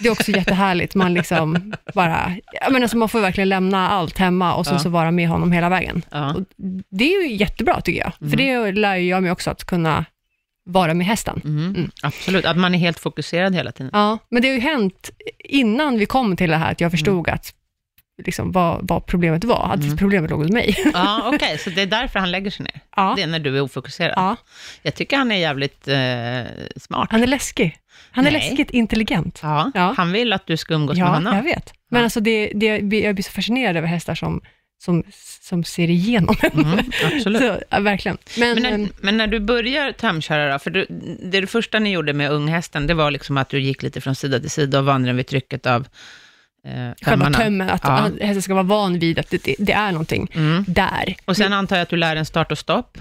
[0.00, 4.18] Det är också jättehärligt, man liksom bara, jag menar, så man får verkligen lämna allt
[4.18, 6.02] hemma och sen så vara med honom hela vägen.
[6.90, 10.04] Det är ju jättebra tycker jag, för det lär ju jag mig också att kunna
[10.66, 11.40] vara med hästen.
[11.44, 11.64] Mm.
[11.74, 11.90] Mm.
[12.02, 13.90] Absolut, att man är helt fokuserad hela tiden.
[13.92, 17.28] Ja, men det har ju hänt innan vi kom till det här, att jag förstod
[17.28, 17.34] Mm.
[17.34, 17.52] att
[18.24, 20.76] liksom, vad, vad problemet var, att problemet låg hos mig.
[20.94, 22.80] Ja, okej, så det är därför han lägger sig ner?
[22.96, 23.12] Ja.
[23.16, 24.12] Det är när du är ofokuserad?
[24.16, 24.36] Ja,
[24.82, 27.08] Jag tycker han är jävligt eh, smart.
[27.10, 27.76] han är läskig.
[28.10, 28.40] Han är Nej.
[28.40, 29.40] läskigt intelligent.
[29.42, 29.94] Ja, Ja.
[29.96, 31.36] han vill att du ska umgås med Ja, honom.
[31.36, 31.72] jag vet.
[31.90, 32.04] Men Ja.
[32.04, 34.40] alltså det, det, jag blir så fascinerad över hästar som,
[34.78, 35.02] som,
[35.42, 36.64] som ser igenom en.
[36.64, 36.78] Mm,
[37.14, 37.42] absolut.
[37.42, 38.18] Så, ja, verkligen.
[38.38, 40.86] Men, Men när, ehm, men när du börjar tömköra då, för du,
[41.22, 44.14] det, det första ni gjorde med unghästen, det var liksom att du gick lite från
[44.14, 45.88] sida till sida och vandrade vid trycket av
[46.66, 48.10] eh, själva tömmen, att Ja.
[48.20, 50.64] hästen ska vara van vid att det, det, det är någonting Mm.
[50.68, 51.16] där.
[51.24, 52.98] Och sen antar jag att du lär en start och stopp.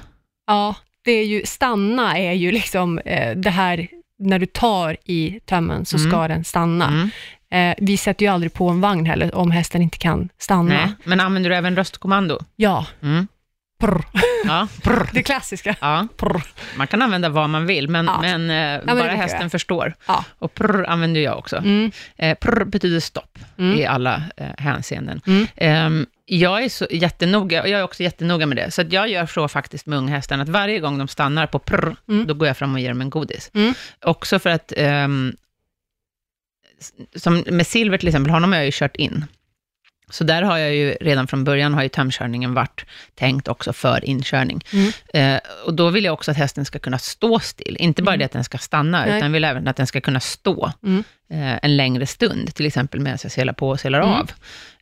[0.47, 3.87] Ja, det är ju, stanna är ju liksom eh, det här,
[4.19, 6.11] när du tar i tömmen så Mm.
[6.11, 7.09] ska den stanna.
[7.55, 10.63] Eh, vi sätter ju aldrig på en vagn heller om hästen inte kan stanna.
[10.75, 10.93] Nej.
[11.03, 12.39] Men använder du även röstkommando?
[12.55, 13.27] Ja, Mm.
[13.79, 14.03] prr.
[14.45, 15.09] Ja, prr.
[15.13, 15.75] Det klassiska.
[15.81, 16.07] ja.
[16.17, 16.41] Prr.
[16.77, 18.21] Man kan använda vad man vill, men, Ja.
[18.21, 19.51] men, eh, det bara brukar hästen jag.
[19.51, 19.93] förstår.
[20.07, 20.23] Ja.
[20.39, 21.57] Och prr använder jag också.
[21.57, 21.91] Mm.
[22.17, 23.79] Eh, prr betyder stopp Mm.
[23.79, 25.21] i alla eh, hänseenden.
[25.27, 25.47] Mm.
[25.55, 29.25] Ehm, jag är så jättenoga, och jag är också jättenoga med det, så jag gör
[29.25, 32.27] så faktiskt med unghästarna, att varje gång de stannar på prr, Mm.
[32.27, 33.51] då går jag fram och ger dem en godis.
[33.53, 33.73] Mm.
[34.01, 35.35] Också för att, ehm,
[37.15, 39.25] som med Silver till exempel, honom har jag ju kört in.
[40.09, 42.85] Så där har jag ju redan från början, har ju tömkörningen varit
[43.15, 44.61] tänkt också för inkörning.
[44.73, 44.91] Mm.
[45.35, 48.19] Eh, och då vill jag också att hästen ska kunna stå still, inte bara Mm.
[48.19, 49.17] det att den ska stanna, Nej.
[49.17, 51.03] utan vill även att den ska kunna stå Mm.
[51.29, 54.11] eh, en längre stund, till exempel medan jag selar på och selar Mm.
[54.13, 54.31] av.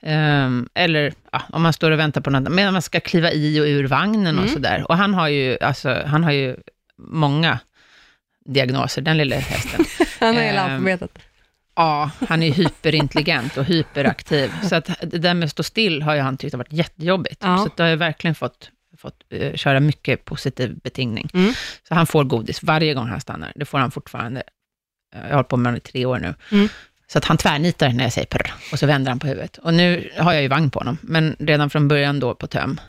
[0.02, 3.60] Ehm, eller ja, om man står och väntar på något, medan man ska kliva i
[3.60, 4.54] och ur vagnen och Mm.
[4.54, 4.86] sådär.
[4.92, 6.56] Och han har ju, alltså, han har ju
[6.98, 7.60] många
[8.46, 9.86] diagnoser, den lilla hästen.
[10.20, 11.20] Han har hela Ehm, alfabetet.
[11.76, 14.52] Ja, han är hyperintelligent och hyperaktiv.
[14.70, 17.42] Så att det där med att stå still har ju han tyckt har varit jättejobbigt.
[17.44, 17.58] Ja.
[17.58, 21.30] Så då har jag verkligen fått, fått eh, köra mycket positiv betingning.
[21.34, 21.54] Mm.
[21.88, 23.52] Så han får godis varje gång han stannar.
[23.56, 24.44] Det får han fortfarande.
[25.14, 26.34] Jag har hållit på med honom i tre år nu.
[26.52, 26.70] Mm.
[27.08, 29.58] Så att han tvärnitar när jag säger prr, och så vänder han på huvudet.
[29.58, 32.80] Och nu har jag ju vagn på honom, men redan från början då på töm.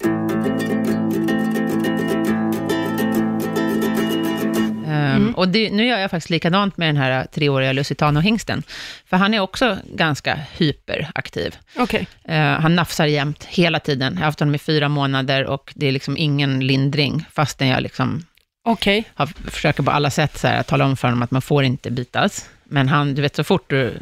[5.16, 5.35] Mm.
[5.35, 8.62] och det, nu gör jag faktiskt likadant med den här treåriga Lusitano-hingsten.
[9.07, 11.57] För han är också ganska hyperaktiv.
[11.77, 12.07] Okej.
[12.24, 14.12] Eh, han nafsar jämt, hela tiden.
[14.12, 17.83] Jag har haft honom i fyra månader och det är liksom ingen lindring, fastän jag
[17.83, 18.24] liksom
[18.64, 19.05] Okej.
[19.14, 21.64] har, försöker på alla sätt så här, att tala om för honom att man får
[21.64, 22.48] inte bitas.
[22.64, 23.98] Men han, du vet, så fort du...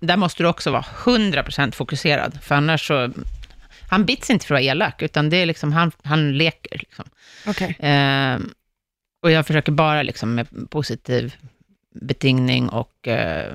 [0.00, 3.10] Där måste du också vara 100% fokuserad, för annars så...
[3.90, 6.78] Han bits inte för att vara elak, utan det är liksom, han, han leker.
[6.78, 7.04] Liksom.
[7.46, 7.76] Okej.
[7.78, 8.38] Eh,
[9.24, 11.34] och jag försöker bara liksom med positiv
[12.00, 13.52] betingning och eh,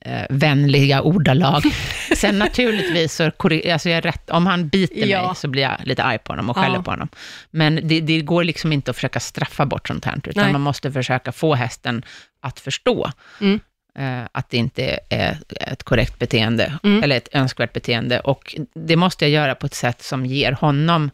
[0.00, 1.62] eh, vänliga ordalag.
[2.16, 3.30] Sen naturligtvis, så
[3.72, 5.26] alltså jag rätt, om han biter Ja.
[5.26, 6.62] mig så blir jag lite arg på honom och Ja.
[6.62, 7.08] skäller på honom.
[7.50, 10.52] Men det, det går liksom inte att försöka straffa bort sånt här, utan Nej.
[10.52, 12.02] man måste försöka få hästen
[12.40, 13.60] att förstå Mm.
[13.98, 17.02] eh, att det inte är ett korrekt beteende, Mm.
[17.02, 18.20] eller ett önskvärt beteende.
[18.20, 21.10] Och det måste jag göra på ett sätt som ger honom,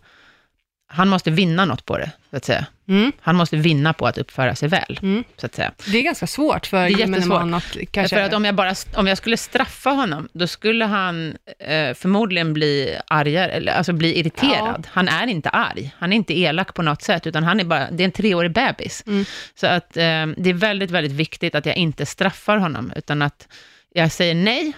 [0.92, 2.66] han måste vinna något på det, så att säga.
[2.88, 3.12] Mm.
[3.20, 5.24] Han måste vinna på att uppföra sig väl, Mm.
[5.36, 5.72] så att säga.
[5.86, 8.16] Det är ganska svårt för gemene man att kanske...
[8.16, 12.52] För att om jag, bara, om jag skulle straffa honom, då skulle han eh, förmodligen
[12.54, 14.86] bli argare, eller alltså bli irriterad.
[14.90, 17.90] Han är inte arg, han är inte elak på något sätt, utan han är bara,
[17.90, 19.04] det är en treårig bebis.
[19.06, 19.24] Mm.
[19.54, 23.48] Så att eh, det är väldigt, väldigt viktigt att jag inte straffar honom, utan att
[23.94, 24.72] jag säger nej,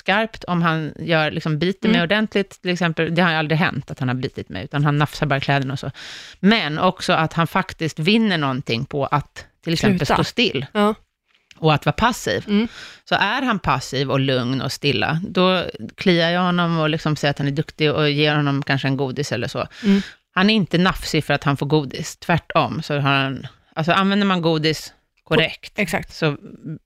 [0.00, 2.04] skarpt, om han gör, liksom, biter mig Mm.
[2.04, 3.14] ordentligt, till exempel.
[3.14, 5.72] Det har ju aldrig hänt att han har bitit mig, utan han nafsar bara kläderna
[5.72, 5.90] och så.
[6.40, 10.14] Men också att han faktiskt vinner någonting på att till exempel Sluta.
[10.14, 10.94] stå still Ja.
[11.58, 12.44] och att vara passiv.
[12.48, 12.68] Mm.
[13.08, 17.30] Så är han passiv och lugn och stilla, då kliar jag honom och liksom säger
[17.30, 19.66] att han är duktig och ger honom kanske en godis eller så.
[19.84, 20.02] Mm.
[20.34, 22.82] Han är inte nafsig för att han får godis, tvärtom.
[22.82, 24.92] Så har han, alltså använder man godis
[25.36, 26.14] korrekt, Exakt.
[26.14, 26.36] så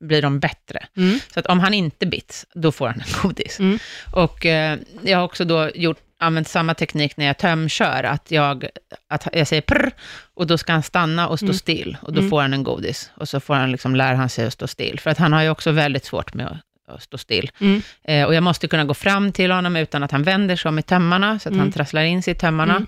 [0.00, 0.86] blir de bättre.
[0.96, 1.18] Mm.
[1.34, 3.60] Så att om han inte bits, då får han en godis.
[3.60, 3.78] Mm.
[4.12, 8.64] Och eh, jag har också då gjort, använt samma teknik när jag tömkör, att jag,
[9.08, 9.90] att jag säger prr,
[10.34, 11.54] och då ska han stanna och stå Mm.
[11.58, 12.30] still, och då Mm.
[12.30, 13.10] får han en godis.
[13.14, 15.42] Och så får han liksom, lär han sig att stå still, för att han har
[15.42, 17.50] ju också väldigt svårt med att, att stå still.
[17.60, 17.82] Mm.
[18.04, 20.78] Eh, och jag måste kunna gå fram till honom utan att han vänder sig om
[20.78, 21.60] i tömmarna, så att Mm.
[21.60, 22.72] han trasslar in sig i tömmarna.
[22.76, 22.86] Mm.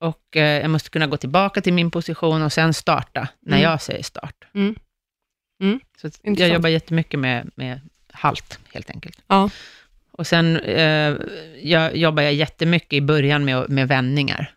[0.00, 3.70] Och eh, jag måste kunna gå tillbaka till min position och sen starta, när Mm.
[3.70, 4.34] jag säger start.
[4.54, 4.74] Mm.
[5.62, 5.80] Mm.
[6.00, 7.80] Så jag jobbar jättemycket med, med
[8.12, 9.22] halt, helt enkelt.
[9.26, 9.50] Ja.
[10.12, 11.14] Och sen eh,
[11.62, 14.54] jag, jobbar jag jättemycket i början med, med vändningar.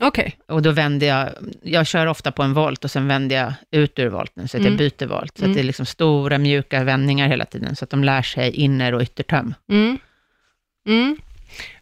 [0.00, 0.38] Okej.
[0.46, 1.28] Och då vänder jag,
[1.62, 4.60] jag kör ofta på en volt och sen vänder jag ut ur volten, så att
[4.60, 4.72] Mm.
[4.72, 5.38] jag byter volt.
[5.38, 5.50] Så Mm.
[5.50, 8.94] att det är liksom stora mjuka vändningar hela tiden, så att de lär sig inner
[8.94, 9.54] och yttertöm.
[9.68, 9.98] Mm.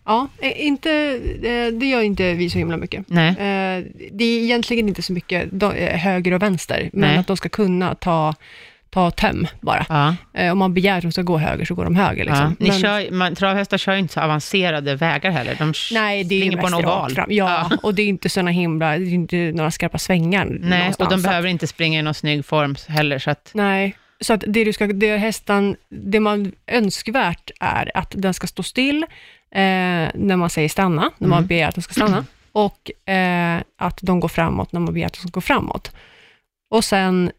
[0.06, 0.90] Ja, eh, inte,
[1.42, 3.04] eh, det gör inte vi så himla mycket.
[3.08, 5.48] Nej, Eh, Det är egentligen inte så mycket
[5.92, 7.18] höger och vänster, men Nej.
[7.18, 8.34] att de ska kunna ta,
[8.90, 9.86] ta töm bara.
[9.88, 10.50] ja.
[10.52, 12.24] Om man begär att de ska gå höger, så går de höger.
[12.24, 12.30] ja.
[12.32, 12.56] Liksom.
[12.58, 15.56] Ni Men- kör, man, travhästar kör ju inte så avancerade vägar heller.
[15.58, 17.10] De Nej, det är springer på en oval.
[17.14, 17.26] fram.
[17.32, 21.08] Ja, och det är inte såna himla, det är inte några skarpa svängar Nej, och
[21.10, 24.64] de behöver inte springa i någon snygg form heller, så att Nej, så att det
[24.64, 29.06] du ska, det hästan, det man önskvärt är att den ska stå still
[29.54, 31.48] eh, när man säger stanna, när man Mm.
[31.48, 35.12] begär att den ska stanna, och eh, att de går framåt när man begär att
[35.12, 35.92] de ska gå framåt.
[36.70, 37.30] Och sen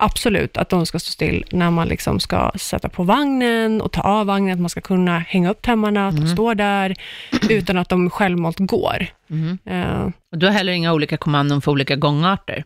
[0.00, 4.00] absolut att de ska stå still när man liksom ska sätta på vagnen och ta
[4.00, 6.32] av vagnen, att man ska kunna hänga upp tömmarna, att de Mm.
[6.36, 6.96] står där,
[7.50, 9.06] utan att de självmant går.
[9.26, 9.58] mhm.
[9.64, 12.64] Eh, Och du har heller inga olika kommandon för olika gångarter?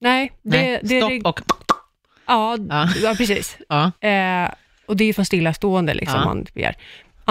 [0.00, 1.40] nej, det, Nej, det stopp och...
[2.26, 2.88] Ja, Ja.
[3.02, 3.58] ja precis.
[3.68, 3.84] Ja.
[4.08, 4.50] Eh,
[4.86, 6.24] och det är från stillastående liksom Ja.
[6.24, 6.76] man begär.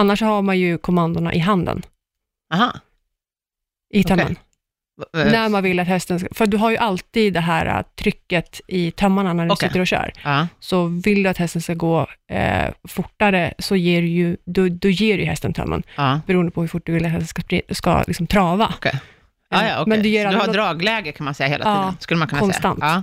[0.00, 1.82] Annars har man ju kommandona i handen.
[2.54, 2.72] Aha.
[3.94, 4.36] i tömmen.
[5.16, 7.82] Eh, När man vill att hästen ska, för du har ju alltid det här äh,
[8.02, 9.68] trycket i tömmarna när du Okej.
[9.68, 10.12] sitter och kör.
[10.24, 14.68] Ja, Så vill du att hästen ska gå eh, fortare, så ger du ju, då,
[14.68, 16.20] då ger du ju hästen tömmen, ja.
[16.26, 18.74] beroende på hur fort du vill att hästen ska, ska liksom trava.
[18.76, 19.00] Okej.
[19.50, 19.90] Ja, ja, okej.
[19.90, 22.18] Men du ger Så du har något- dragläge kan man säga hela Ja, tiden, skulle
[22.18, 22.80] man kunna konstant.
[22.80, 23.02] säga.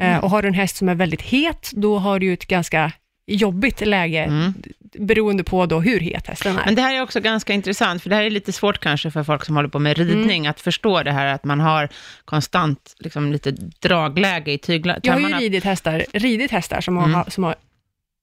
[0.00, 2.46] Eh, och har du en häst som är väldigt het, då har du ju ett
[2.46, 2.92] ganska
[3.28, 4.54] jobbigt läge, Mm.
[4.98, 6.62] beroende på då hur het hästen är.
[6.66, 9.24] Men det här är också ganska intressant, för det här är lite svårt kanske för
[9.24, 10.50] folk som håller på med ridning, Mm.
[10.50, 11.88] att förstå det här att man har
[12.24, 13.50] konstant liksom, lite
[13.80, 17.14] dragläge i tygla- Jag har ju ridit hästar, ridit hästar som, Mm.
[17.14, 17.54] har, som har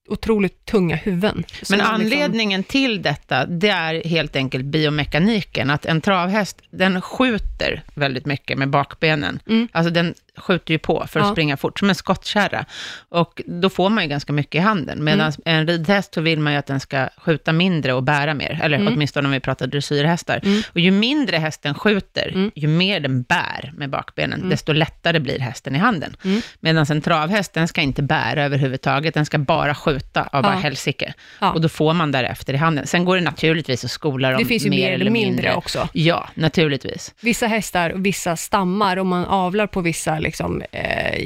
[0.08, 1.34] otroligt tunga huvuden.
[1.34, 1.44] Men
[1.78, 8.26] liksom- anledningen till detta, det är helt enkelt biomekaniken, att en travhäst, den skjuter väldigt
[8.26, 9.38] mycket med bakbenen.
[9.48, 9.68] Mm.
[9.72, 11.32] Alltså den skjuter ju på för att Ja.
[11.32, 12.64] springa fort, som en skottkärra.
[13.08, 15.04] Och då får man ju ganska mycket i handen.
[15.04, 15.60] Medan Mm.
[15.60, 18.78] en ridhäst så vill man ju att den ska skjuta mindre och bära mer, eller
[18.78, 18.92] Mm.
[18.94, 20.40] åtminstone om vi pratar dressyrhästar.
[20.44, 20.62] Mm.
[20.72, 22.50] Och ju mindre hästen skjuter, Mm.
[22.54, 24.50] ju mer den bär med bakbenen, Mm.
[24.50, 26.16] desto lättare blir hästen i handen.
[26.24, 26.40] Mm.
[26.60, 30.58] Medan en travhäst, den ska inte bära överhuvudtaget, den ska bara skjuta av bara Ja.
[30.60, 31.14] helsike.
[31.40, 31.52] Ja.
[31.52, 32.86] Och då får man därefter i handen.
[32.86, 35.54] Sen går det naturligtvis att skola dem Det finns ju mer mer eller mindre mindre.
[35.54, 35.88] också.
[35.92, 37.14] Ja, naturligtvis.
[37.20, 41.20] Vissa hästar och vissa stammar, om man avlar på vissa liksom, eh,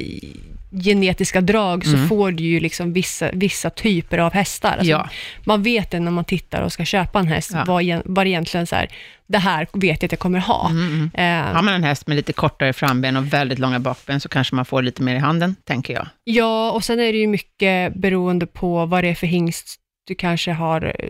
[0.83, 2.09] genetiska drag, så Mm.
[2.09, 4.71] får du ju liksom vissa, vissa typer av hästar.
[4.71, 5.09] Alltså, Ja.
[5.45, 7.63] Man vet det när man tittar och ska köpa en häst, Ja.
[7.67, 8.87] vad, vad egentligen så här,
[9.27, 10.69] det här vet jag att jag kommer ha.
[10.69, 11.47] Mm, mm.
[11.47, 14.55] Eh, Har man en häst med lite kortare framben och väldigt långa bakben, så kanske
[14.55, 16.07] man får lite mer i handen, tänker jag.
[16.23, 19.77] Ja, och sen är det ju mycket beroende på vad det är för hingst
[20.11, 21.09] du kanske har eh,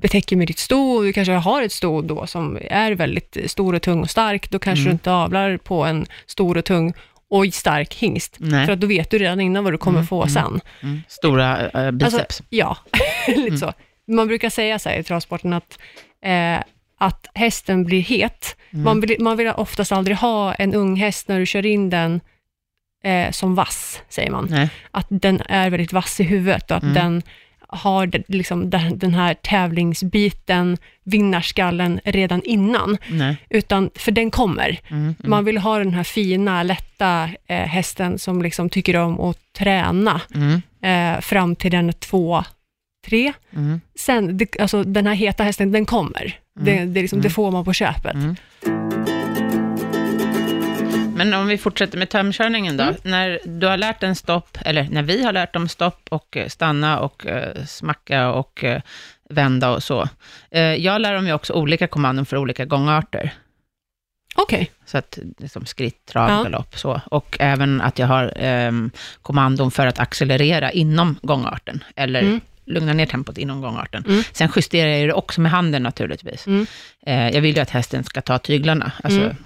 [0.00, 3.82] betäcker med ditt sto, du kanske har ett sto då som är väldigt stor och
[3.82, 4.90] tung och stark, då kanske Mm.
[4.90, 6.92] du inte avlar på en stor och tung
[7.30, 8.36] och stark hingst.
[8.40, 8.66] Nej.
[8.66, 10.28] För att då vet du redan innan vad du kommer Mm, få mm.
[10.34, 10.60] sen.
[10.82, 11.00] Mm.
[11.08, 12.14] Stora eh, biceps.
[12.14, 12.76] Alltså, ja,
[13.36, 13.72] lite så.
[14.06, 15.78] Man brukar säga så här i travsporten att,
[16.24, 16.58] eh,
[16.98, 18.56] att hästen blir het.
[18.70, 18.84] Mm.
[18.84, 22.20] Man, vill, man vill oftast aldrig ha en ung häst när du kör in den
[23.04, 24.46] eh, som vass, säger man.
[24.50, 24.68] Nej.
[24.90, 26.94] Att den är väldigt vass i huvudet och att Mm.
[26.94, 27.22] den
[27.72, 32.98] har det- liksom den, här tävlingsbiten, vinnarskallen redan innan.
[33.10, 33.36] Nej.
[33.50, 34.78] Utan, för den kommer.
[34.88, 35.14] Mm, mm.
[35.24, 40.20] Man vill ha den här fina, lätta eh, hästen som liksom tycker om att träna
[40.34, 42.44] Mm, eh, fram till den är två,
[43.06, 43.32] tre.
[43.56, 46.38] mm, Sen, det, alltså den här heta hästen, den kommer.
[46.60, 47.22] Det, det, är liksom, Mm.
[47.22, 48.16] det får man på köpet.
[51.14, 51.28] Mm.
[51.30, 52.82] Men om vi fortsätter med tömkörningen då.
[52.84, 52.96] Mm.
[53.02, 56.48] När du har lärt en stopp, eller när vi har lärt dem stopp och eh,
[56.48, 58.82] stanna och eh, smacka och eh,
[59.30, 60.08] vända och så.
[60.50, 63.32] Eh, jag lär dem ju också olika kommandon för olika gångarter.
[64.36, 64.70] Okej.
[64.86, 66.42] Så att det är som skritt, trav, Ja.
[66.42, 67.00] galopp, så.
[67.10, 68.90] Och även att jag har ehm,
[69.22, 72.40] kommandon för att accelerera inom gångarten, eller Mm.
[72.64, 74.04] lugna ner tempot inom gångarten.
[74.08, 74.22] Mm.
[74.32, 76.46] Sen justerar jag det också med handen naturligtvis.
[76.46, 76.66] Mm.
[77.06, 78.92] Eh, jag vill ju att hästen ska ta tyglarna.
[79.04, 79.36] Alltså, Mm.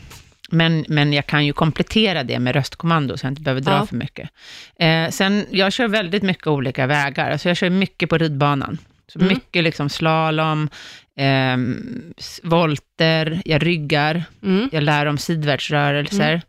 [0.51, 3.87] Men, men jag kan ju komplettera det med röstkommando, så jag inte behöver dra Ja.
[3.87, 4.31] för mycket.
[4.79, 7.31] Eh, sen, jag kör väldigt mycket olika vägar.
[7.31, 8.79] Alltså jag kör mycket på ridbanan.
[9.09, 9.29] Så Mm.
[9.29, 10.69] mycket liksom slalom,
[12.17, 14.69] s- volter, jag ryggar, Mm.
[14.73, 16.33] jag lär om sidvärtsrörelser.
[16.35, 16.41] Eh,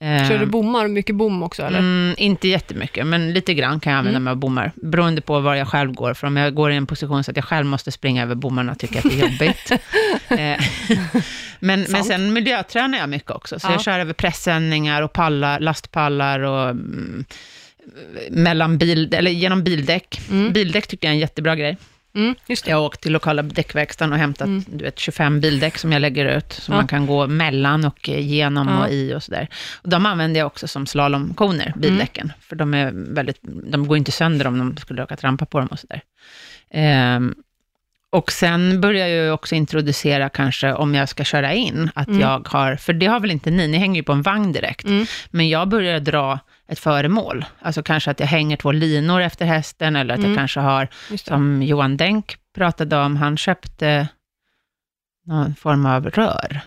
[0.00, 1.78] Kör du bommar, mycket bom också eller?
[1.78, 4.24] Mm, inte jättemycket, men lite grann kan jag använda Mm.
[4.24, 6.14] mig av bommar, beroende på var jag själv går.
[6.14, 8.74] För om jag går i en position så att jag själv måste springa över bommarna,
[8.74, 9.72] tycker jag att det är jobbigt.
[10.28, 10.60] Eh,
[11.60, 13.72] men, men sen miljötränar jag mycket också, så Ja.
[13.72, 17.24] jag kör över pressändningar och pallar, lastpallar och mm,
[18.30, 20.20] mellan bil, eller genom bildäck.
[20.30, 20.52] Mm.
[20.52, 21.76] Bildäck tycker jag är en jättebra grej.
[22.16, 22.70] Mm, just det.
[22.70, 24.64] Jag har åkt till lokala däckverkstaden och hämtat Mm.
[24.68, 26.78] du vet, 25 bildäck som jag lägger ut, som Ja.
[26.80, 28.84] man kan gå mellan och eh, genom Ja.
[28.86, 29.48] och i och sådär.
[29.82, 32.36] Och de använder jag också som slalomkoner, bildäcken, Mm.
[32.40, 35.68] för de, är väldigt, de går inte sönder om de skulle råka trampa på dem
[35.68, 36.00] och sådär.
[36.70, 37.34] Ehm,
[38.10, 42.20] och sen börjar jag ju också introducera kanske, om jag ska köra in, att Mm.
[42.20, 44.84] jag har, för det har väl inte ni, ni hänger ju på en vagn direkt,
[44.84, 45.06] Mm.
[45.30, 46.38] men jag börjar dra
[46.68, 47.44] ett föremål.
[47.60, 50.30] Alltså kanske att jag hänger två linor efter hästen, eller att Mm.
[50.30, 51.18] jag kanske har det.
[51.18, 54.08] som Johan Denk pratade om, han köpte
[55.26, 56.60] någon form av rör,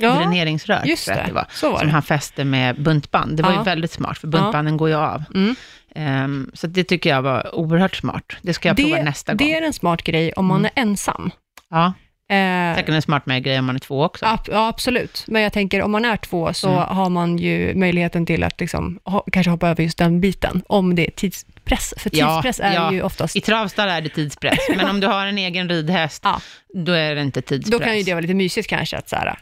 [0.00, 1.22] Ja, dräneringsrör, just det.
[1.26, 1.92] det var, Så var som det.
[1.92, 3.36] han fäste med buntband.
[3.36, 3.58] Det var Ja.
[3.58, 5.24] ju väldigt smart, för buntbanden går ju av.
[5.34, 5.54] Mm.
[5.94, 8.32] Ehm, så det tycker jag var oerhört smart.
[8.42, 9.52] Det ska jag prova nästa det gång.
[9.54, 10.70] är en smart grej om man Mm.
[10.74, 11.30] är ensam.
[11.70, 11.92] Ja,
[12.30, 14.24] Eh, säkert en smart med grej om man är två också.
[14.26, 15.24] ab- ja, absolut.
[15.26, 16.82] Men jag tänker, om man är två så Mm.
[16.96, 20.94] har man ju möjligheten till att liksom, ha, kanske hoppa över just den biten, om
[20.94, 21.94] det är tidspress.
[21.98, 22.92] För Ja, tidspress är ja.
[22.92, 23.36] ju oftast...
[23.36, 26.40] I travstall är det tidspress, men om du har en egen ridhäst, Ja.
[26.74, 27.78] då är det inte tidspress.
[27.80, 29.38] Då kan ju det vara lite mysigt kanske, att så här,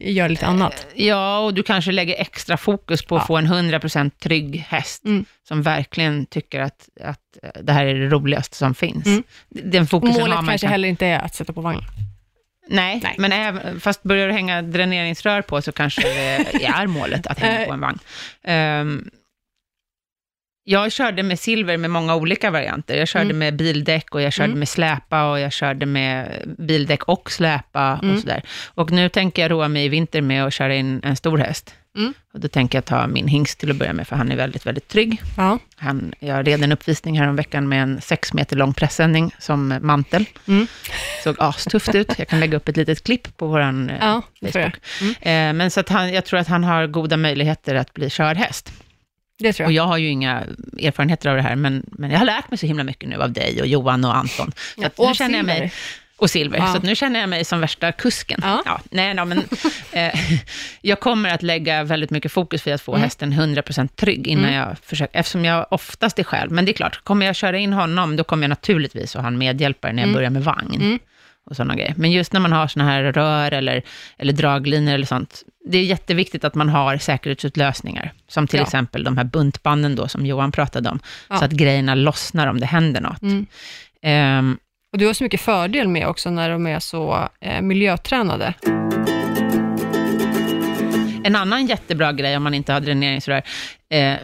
[0.00, 0.86] göra lite annat.
[0.94, 3.26] Ja, och du kanske lägger extra fokus på att Ja.
[3.26, 5.24] få en 100% trygg häst, Mm.
[5.48, 7.20] som verkligen tycker att, att
[7.62, 9.06] det här är det roligaste som finns.
[9.06, 9.22] Mm.
[9.48, 11.82] Den fokusen har Målet man kanske kan- heller inte är att sätta på vagn.
[12.70, 13.14] Nej, Nej.
[13.18, 17.66] men även, fast börjar du hänga dräneringsrör på så kanske det är målet att hänga
[17.66, 17.98] på en vagn.
[18.44, 19.10] Ehm,
[20.64, 22.96] jag körde med silver med många olika varianter.
[22.96, 23.38] Jag körde Mm.
[23.38, 24.58] med bildäck och jag körde Mm.
[24.58, 28.14] med släpa och jag körde med bildäck och släpa Mm.
[28.14, 28.42] och sådär.
[28.74, 31.74] Och nu tänker jag roa mig i vinter med att köra in en stor häst.
[31.98, 32.14] Mm.
[32.34, 34.66] Och då tänker jag ta min hingst till att börja med, för han är väldigt,
[34.66, 35.22] väldigt trygg.
[35.36, 35.58] Ja.
[35.76, 39.78] Han, jag red en uppvisning här om veckan med en sex meter lång pressändning som
[39.80, 40.24] mantel.
[40.48, 40.66] Mm.
[41.24, 42.18] Såg astufft ut.
[42.18, 44.52] Jag kan lägga upp ett litet klipp på vår eh, Ja, jag.
[44.52, 44.78] Facebook.
[45.20, 48.72] Eh, men så att han, jag tror att han har goda möjligheter att bli körhäst.
[49.38, 49.84] Det tror Och jag.
[49.84, 50.42] jag har ju inga
[50.82, 53.32] erfarenheter av det här, men, men jag har lärt mig så himla mycket nu av
[53.32, 54.52] dig och Johan och Anton.
[54.78, 55.72] Så att och nu känner jag mig, silver.
[56.18, 56.72] Och Silver, Ja.
[56.74, 58.40] så nu känner jag mig som värsta kusken.
[58.42, 58.80] Ja.
[58.90, 59.38] nej, no, men,
[59.92, 60.14] eh,
[60.80, 63.02] jag kommer att lägga väldigt mycket fokus för att få Mm.
[63.02, 64.56] hästen 100% trygg innan Mm.
[64.56, 66.52] jag försöker, eftersom jag oftast är själv.
[66.52, 69.28] Men det är klart, kommer jag köra in honom, då kommer jag naturligtvis att ha
[69.28, 70.14] en medhjälpare när jag Mm.
[70.14, 70.74] börjar med vagn.
[70.74, 70.98] Mm.
[71.50, 71.94] Och sådana grejer.
[71.96, 73.82] Men just när man har såna här rör eller,
[74.18, 78.12] eller draglinor eller sånt, det är jätteviktigt att man har säkerhetsutlösningar.
[78.28, 78.64] Som till Ja.
[78.64, 81.00] exempel de här buntbanden då, som Johan pratade om.
[81.28, 81.36] Ja.
[81.38, 83.22] Så att grejerna lossnar om det händer något.
[83.22, 83.46] Mm.
[84.92, 88.54] Och du har så mycket fördel med också när de är så eh, miljötränade.
[91.24, 93.42] En annan jättebra grej om man inte har dräneringsrör,
[93.90, 94.14] eh,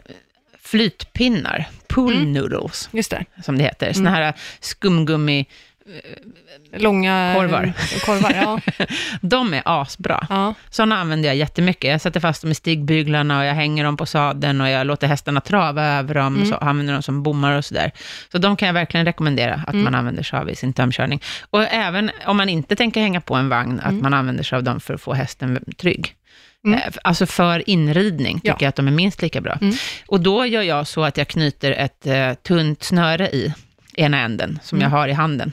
[0.62, 2.32] flytpinnar, pool Mm.
[2.32, 3.24] noodles, Just det.
[3.42, 3.92] som det heter.
[3.92, 5.46] Såna här skumgummi,
[6.72, 7.72] Långa Korvar.
[8.06, 8.60] korvar ja.
[9.20, 10.26] de är asbra.
[10.30, 10.54] ja.
[10.70, 11.90] Sådana använder jag jättemycket.
[11.90, 15.06] Jag sätter fast dem i stigbyglarna och jag hänger dem på sadeln och jag låter
[15.06, 16.46] hästarna trava över dem, Mm.
[16.48, 17.90] så använder dem som bommar och sådär.
[18.32, 19.84] Så de kan jag verkligen rekommendera att Mm.
[19.84, 21.20] man använder sig av i sin tömkörning.
[21.50, 24.02] Och även om man inte tänker hänga på en vagn, att Mm.
[24.02, 26.14] man använder sig av dem för att få hästen trygg.
[26.66, 26.78] Mm.
[26.78, 28.56] Eh, Alltså för inridning tycker Ja.
[28.60, 29.58] jag att de är minst lika bra.
[29.60, 29.74] Mm.
[30.06, 33.54] Och då gör jag så att jag knyter ett eh, tunt snöre i
[33.96, 34.90] ena änden, som Mm.
[34.90, 35.52] jag har i handen.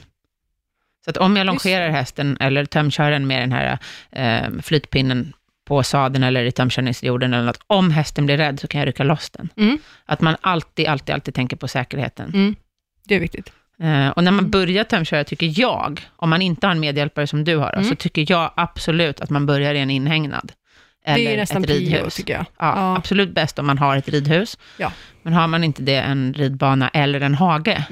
[1.04, 3.78] Så att om jag longerar hästen eller tömkör den med den här
[4.12, 5.32] eh, flytpinnen
[5.64, 9.04] på sadeln eller i tömkörningsjorden eller något, om hästen blir rädd så kan jag rycka
[9.04, 9.48] loss den.
[9.56, 9.78] Mm.
[10.06, 12.28] Att man alltid, alltid, alltid tänker på säkerheten.
[12.34, 12.54] Mm.
[13.04, 13.52] Det är viktigt.
[13.82, 14.50] Eh, och när man Mm.
[14.50, 17.84] börjar tömköra, tycker jag, om man inte har en medhjälpare som du har, Mm.
[17.84, 20.52] så tycker jag absolut att man börjar i en inhägnad.
[21.04, 22.14] Eller det är nästan ett ridhus.
[22.14, 22.42] tycker jag.
[22.42, 22.46] Ja,
[22.76, 22.96] Ja.
[22.96, 24.58] absolut bäst om man har ett ridhus.
[24.76, 24.92] Ja.
[25.22, 27.84] Men har man inte det, en ridbana eller en hage.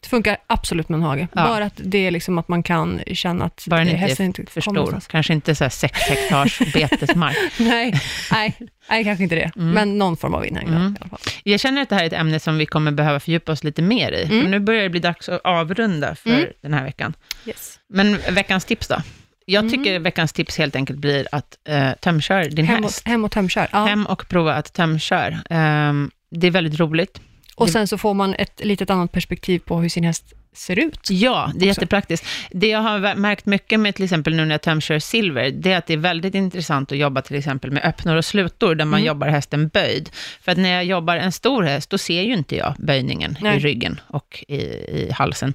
[0.00, 1.28] Det funkar absolut med en hage.
[1.32, 1.42] Ja.
[1.44, 4.46] Bara att det är liksom att man kan känna att Bara eh, är hästen inte
[4.46, 5.00] För stor.
[5.10, 7.36] Kanske inte så här sex hektars betesmark.
[7.58, 8.00] Nej,
[8.32, 8.56] nej,
[8.90, 9.50] nej, kanske inte det.
[9.56, 9.70] Mm.
[9.70, 10.92] Men någon form av inhägnad Mm.
[10.92, 11.18] i alla fall.
[11.44, 13.82] Jag känner att det här är ett ämne som vi kommer behöva fördjupa oss lite
[13.82, 14.24] mer i.
[14.24, 14.42] Mm.
[14.42, 16.46] För nu börjar det bli dags att avrunda för Mm.
[16.62, 17.14] den här veckan.
[17.46, 17.78] Yes.
[17.88, 18.96] Men veckans tips då?
[19.44, 19.72] Jag Mm.
[19.72, 23.06] tycker veckans tips helt enkelt blir att uh, tömkör din Hem och, häst.
[23.08, 23.68] hem och tömkör.
[23.72, 23.84] Ja.
[23.86, 25.38] Hem och prova att tömkör.
[25.50, 27.20] Ehm, det är väldigt roligt.
[27.58, 31.10] Och sen så får man ett litet annat perspektiv på hur sin häst ser ut.
[31.10, 31.66] Ja, det är Också.
[31.66, 32.26] jättepraktiskt.
[32.50, 35.78] Det jag har märkt mycket med till exempel nu när jag tömkör silver, det är
[35.78, 39.00] att det är väldigt intressant att jobba till exempel med öppnor och slutor, där man
[39.00, 39.06] Mm.
[39.06, 40.10] jobbar hästen böjd.
[40.40, 43.42] För att när jag jobbar en stor häst, då ser ju inte jag böjningen i
[43.42, 43.58] Nej.
[43.58, 45.54] ryggen och i, i halsen.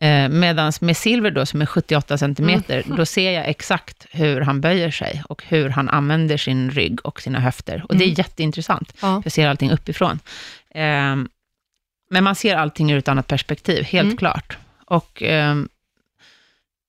[0.00, 2.96] Eh, Medan med silver då, som är 78 centimeter, Mm.
[2.96, 7.20] då ser jag exakt hur han böjer sig och hur han använder sin rygg och
[7.20, 7.84] sina höfter.
[7.88, 8.14] Och det är Mm.
[8.18, 8.92] jätteintressant.
[9.02, 9.20] Ja.
[9.24, 10.18] Jag ser allting uppifrån.
[10.74, 11.28] Ehm,
[12.10, 14.16] men man ser allting ur ett annat perspektiv, helt Mm.
[14.16, 14.58] klart.
[14.86, 15.68] Och ehm,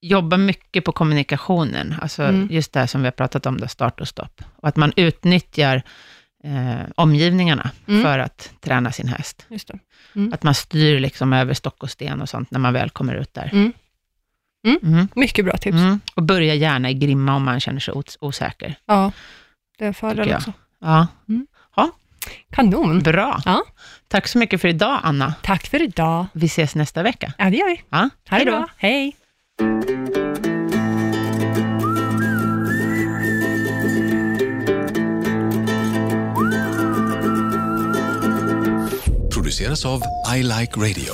[0.01, 2.47] jobba mycket på kommunikationen, alltså Mm.
[2.51, 4.41] just det här som vi har pratat om, då, start och stopp.
[4.55, 5.82] Och att man utnyttjar
[6.43, 8.03] eh, omgivningarna Mm.
[8.03, 9.45] för att träna sin häst.
[9.49, 9.79] Just det.
[10.34, 13.34] Att man styr liksom över stock och sten och sånt när man väl kommer ut
[13.34, 13.49] där.
[13.53, 13.73] Mm.
[14.67, 14.79] Mm.
[14.84, 15.07] Mm.
[15.15, 15.77] Mycket bra tips.
[15.77, 15.99] Mm.
[16.15, 18.75] Och börja gärna i grimma om man känner sig os- osäker.
[18.86, 19.11] Ja,
[19.77, 20.53] det är en fördel också.
[20.79, 21.07] Ja,
[22.51, 22.99] Kanon.
[22.99, 23.41] bra.
[23.45, 23.63] Ja.
[24.07, 25.34] Tack så mycket för idag, Anna.
[25.41, 26.25] Tack för idag.
[26.34, 27.34] Vi ses nästa vecka.
[27.38, 27.82] Ja, det gör vi.
[27.89, 28.65] Ja, hej då.
[28.77, 29.15] Hej.
[39.51, 40.01] produceras av
[40.36, 41.13] I Like Radio.